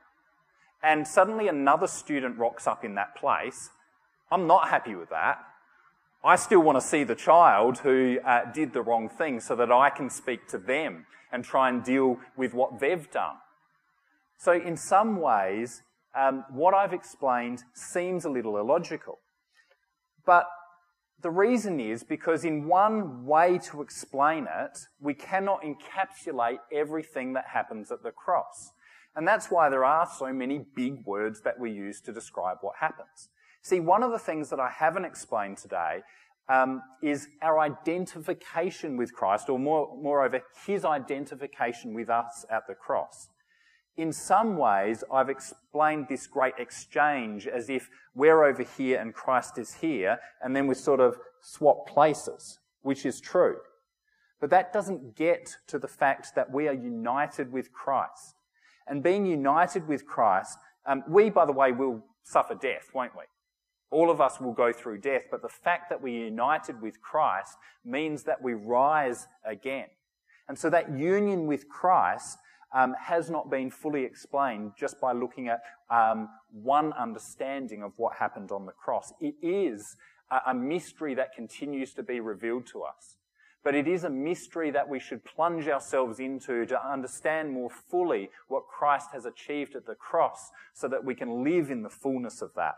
and 0.84 1.08
suddenly 1.08 1.48
another 1.48 1.88
student 1.88 2.38
rocks 2.38 2.68
up 2.68 2.86
in 2.86 2.96
that 2.96 3.16
place, 3.16 3.70
I'm 4.32 4.48
not 4.48 4.70
happy 4.70 4.96
with 4.96 5.10
that. 5.10 5.40
I 6.24 6.36
still 6.36 6.62
want 6.62 6.78
to 6.80 6.86
see 6.86 7.04
the 7.04 7.16
child 7.16 7.80
who 7.80 8.20
uh, 8.26 8.52
did 8.52 8.74
the 8.74 8.82
wrong 8.82 9.08
thing 9.08 9.40
so 9.40 9.56
that 9.56 9.72
I 9.72 9.90
can 9.90 10.10
speak 10.10 10.48
to 10.50 10.58
them 10.58 11.06
and 11.32 11.44
try 11.44 11.70
and 11.70 11.84
deal 11.84 12.20
with 12.36 12.54
what 12.54 12.80
they've 12.80 13.10
done. 13.12 13.36
So, 14.38 14.54
in 14.54 14.78
some 14.78 15.20
ways, 15.20 15.84
um, 16.16 16.46
what 16.50 16.74
I've 16.74 16.94
explained 16.94 17.64
seems 17.74 18.26
a 18.26 18.30
little 18.30 18.58
illogical. 18.58 19.20
But 20.26 20.48
the 21.22 21.32
reason 21.32 21.80
is 21.80 22.04
because, 22.04 22.46
in 22.46 22.68
one 22.68 23.26
way 23.26 23.58
to 23.70 23.82
explain 23.82 24.48
it, 24.50 24.78
we 25.00 25.14
cannot 25.16 25.62
encapsulate 25.64 26.60
everything 26.72 27.34
that 27.34 27.46
happens 27.54 27.92
at 27.92 28.04
the 28.04 28.12
cross. 28.12 28.72
And 29.16 29.28
that's 29.28 29.50
why 29.50 29.70
there 29.70 29.84
are 29.84 30.08
so 30.08 30.32
many 30.32 30.64
big 30.76 31.04
words 31.06 31.42
that 31.42 31.60
we 31.60 31.72
use 31.72 32.02
to 32.02 32.14
describe 32.14 32.58
what 32.62 32.76
happens. 32.80 33.30
See, 33.64 33.80
one 33.80 34.04
of 34.04 34.12
the 34.12 34.20
things 34.20 34.52
that 34.52 34.60
I 34.60 34.70
haven't 34.70 35.06
explained 35.06 35.58
today 35.58 36.04
um, 36.50 36.84
is 37.02 37.28
our 37.42 37.60
identification 37.60 38.96
with 38.96 39.12
Christ, 39.12 39.50
or 39.50 39.58
more, 39.58 39.98
moreover, 40.00 40.42
his 40.66 40.86
identification 40.86 41.96
with 41.96 42.10
us 42.10 42.46
at 42.52 42.68
the 42.68 42.76
cross. 42.76 43.30
In 43.98 44.14
some 44.14 44.58
ways, 44.58 45.04
I've 45.12 45.30
explained 45.30 46.06
this 46.08 46.28
great 46.28 46.54
exchange 46.60 47.48
as 47.48 47.68
if 47.68 47.90
we're 48.14 48.44
over 48.44 48.62
here 48.62 49.00
and 49.02 49.12
Christ 49.12 49.58
is 49.58 49.74
here, 49.74 50.20
and 50.42 50.56
then 50.56 50.68
we 50.68 50.76
sort 50.76 51.00
of 51.00 51.18
swap 51.42 51.88
places, 51.88 52.60
which 52.84 53.06
is 53.08 53.20
true. 53.20 53.58
But 54.40 54.52
that 54.52 54.72
doesn't 54.72 55.16
get 55.16 55.58
to 55.68 55.80
the 55.80 55.88
fact 55.88 56.36
that 56.36 56.52
we 56.52 56.68
are 56.68 56.74
united 56.74 57.52
with 57.52 57.74
Christ. 57.74 58.36
And 58.86 59.02
being 59.02 59.26
united 59.26 59.88
with 59.88 60.06
Christ, 60.06 60.60
um, 60.86 61.04
we, 61.08 61.32
by 61.32 61.46
the 61.46 61.52
way, 61.52 61.72
will 61.72 62.04
suffer 62.24 62.54
death, 62.54 62.92
won't 62.94 63.16
we? 63.16 63.24
All 63.90 64.12
of 64.12 64.22
us 64.22 64.40
will 64.40 64.54
go 64.54 64.72
through 64.72 65.00
death, 65.00 65.24
but 65.32 65.42
the 65.42 65.50
fact 65.50 65.90
that 65.90 66.02
we're 66.02 66.26
united 66.26 66.82
with 66.82 67.02
Christ 67.02 67.58
means 67.84 68.24
that 68.24 68.42
we 68.42 68.54
rise 68.54 69.28
again. 69.44 69.88
And 70.48 70.58
so 70.58 70.70
that 70.70 70.96
union 70.96 71.48
with 71.48 71.68
Christ 71.68 72.38
um, 72.74 72.96
has 73.00 73.30
not 73.30 73.50
been 73.50 73.72
fully 73.72 74.04
explained 74.04 74.74
just 74.78 75.00
by 75.00 75.14
looking 75.14 75.48
at 75.48 75.62
um, 75.90 76.30
one 76.52 76.94
understanding 76.94 77.84
of 77.84 77.94
what 77.98 78.18
happened 78.18 78.52
on 78.52 78.66
the 78.66 78.72
cross. 78.72 79.14
It 79.22 79.36
is 79.42 79.96
a, 80.32 80.52
a 80.52 80.54
mystery 80.54 81.14
that 81.16 81.34
continues 81.34 81.94
to 81.94 82.04
be 82.04 82.20
revealed 82.20 82.68
to 82.68 82.84
us. 82.84 83.16
But 83.64 83.76
it 83.76 83.88
is 83.88 84.04
a 84.04 84.10
mystery 84.10 84.72
that 84.72 84.88
we 84.88 85.00
should 85.00 85.26
plunge 85.26 85.68
ourselves 85.68 86.20
into 86.20 86.66
to 86.66 86.90
understand 86.90 87.52
more 87.52 87.70
fully 87.70 88.30
what 88.48 88.68
Christ 88.68 89.10
has 89.14 89.26
achieved 89.26 89.76
at 89.76 89.86
the 89.86 89.96
cross 89.96 90.52
so 90.74 90.88
that 90.88 91.04
we 91.04 91.16
can 91.16 91.44
live 91.44 91.70
in 91.70 91.84
the 91.84 91.90
fullness 91.90 92.42
of 92.42 92.54
that. 92.56 92.76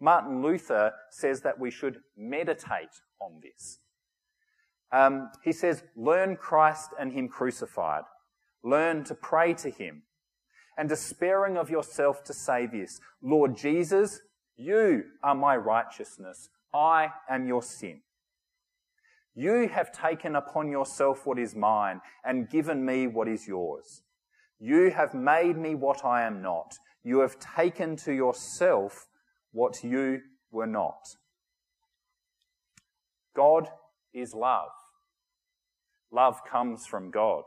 Martin 0.00 0.42
Luther 0.42 0.92
says 1.10 1.42
that 1.42 1.58
we 1.58 1.70
should 1.70 2.00
meditate 2.16 3.02
on 3.20 3.40
this. 3.42 3.80
Um, 4.92 5.30
he 5.44 5.52
says, 5.52 5.82
learn 5.96 6.36
Christ 6.36 6.90
and 6.98 7.12
Him 7.12 7.28
crucified. 7.28 8.04
Learn 8.62 9.04
to 9.04 9.14
pray 9.14 9.54
to 9.54 9.70
Him. 9.70 10.02
And 10.76 10.88
despairing 10.88 11.56
of 11.56 11.70
yourself 11.70 12.22
to 12.24 12.34
say 12.34 12.66
this, 12.66 13.00
Lord 13.22 13.56
Jesus, 13.56 14.20
you 14.56 15.04
are 15.22 15.34
my 15.34 15.56
righteousness. 15.56 16.48
I 16.72 17.08
am 17.28 17.46
your 17.46 17.62
sin. 17.62 18.02
You 19.34 19.68
have 19.68 19.92
taken 19.92 20.34
upon 20.34 20.70
yourself 20.70 21.24
what 21.24 21.38
is 21.38 21.54
mine 21.54 22.00
and 22.24 22.50
given 22.50 22.84
me 22.84 23.06
what 23.06 23.28
is 23.28 23.46
yours. 23.46 24.02
You 24.58 24.90
have 24.90 25.14
made 25.14 25.56
me 25.56 25.76
what 25.76 26.04
I 26.04 26.22
am 26.22 26.42
not. 26.42 26.74
You 27.04 27.20
have 27.20 27.38
taken 27.38 27.96
to 27.98 28.12
yourself 28.12 29.06
what 29.52 29.84
you 29.84 30.20
were 30.50 30.66
not. 30.66 31.02
God 33.36 33.68
is 34.12 34.34
love. 34.34 34.70
Love 36.10 36.40
comes 36.44 36.86
from 36.86 37.10
God. 37.10 37.44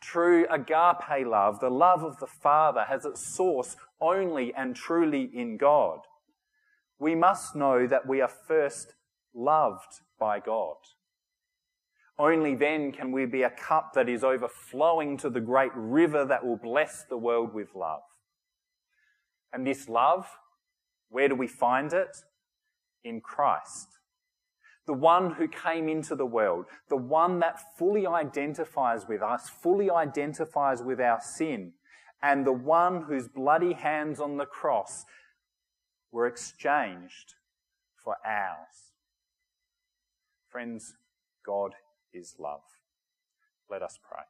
True 0.00 0.46
agape 0.50 1.26
love, 1.26 1.60
the 1.60 1.70
love 1.70 2.02
of 2.02 2.18
the 2.18 2.26
Father, 2.26 2.84
has 2.84 3.04
its 3.04 3.26
source 3.34 3.76
only 4.00 4.52
and 4.54 4.76
truly 4.76 5.30
in 5.32 5.56
God. 5.56 6.00
We 6.98 7.14
must 7.14 7.56
know 7.56 7.86
that 7.86 8.06
we 8.06 8.20
are 8.20 8.28
first 8.28 8.94
loved 9.34 10.00
by 10.18 10.40
God. 10.40 10.76
Only 12.18 12.54
then 12.54 12.92
can 12.92 13.12
we 13.12 13.26
be 13.26 13.42
a 13.42 13.50
cup 13.50 13.92
that 13.94 14.08
is 14.08 14.24
overflowing 14.24 15.18
to 15.18 15.28
the 15.28 15.40
great 15.40 15.72
river 15.74 16.24
that 16.24 16.44
will 16.44 16.56
bless 16.56 17.04
the 17.04 17.18
world 17.18 17.52
with 17.52 17.74
love. 17.74 18.02
And 19.52 19.66
this 19.66 19.88
love, 19.88 20.26
where 21.10 21.28
do 21.28 21.34
we 21.34 21.46
find 21.46 21.92
it? 21.92 22.16
In 23.04 23.20
Christ 23.20 23.95
the 24.86 24.92
one 24.92 25.32
who 25.32 25.48
came 25.48 25.88
into 25.88 26.14
the 26.14 26.26
world, 26.26 26.66
the 26.88 26.96
one 26.96 27.40
that 27.40 27.76
fully 27.76 28.06
identifies 28.06 29.06
with 29.08 29.22
us, 29.22 29.48
fully 29.48 29.90
identifies 29.90 30.82
with 30.82 31.00
our 31.00 31.20
sin, 31.20 31.72
and 32.22 32.46
the 32.46 32.52
one 32.52 33.02
whose 33.02 33.28
bloody 33.28 33.72
hands 33.72 34.20
on 34.20 34.36
the 34.36 34.46
cross 34.46 35.04
were 36.12 36.26
exchanged 36.26 37.34
for 38.02 38.16
ours. 38.24 38.92
Friends, 40.48 40.94
God 41.44 41.72
is 42.14 42.36
love. 42.38 42.62
Let 43.68 43.82
us 43.82 43.98
pray. 44.08 44.22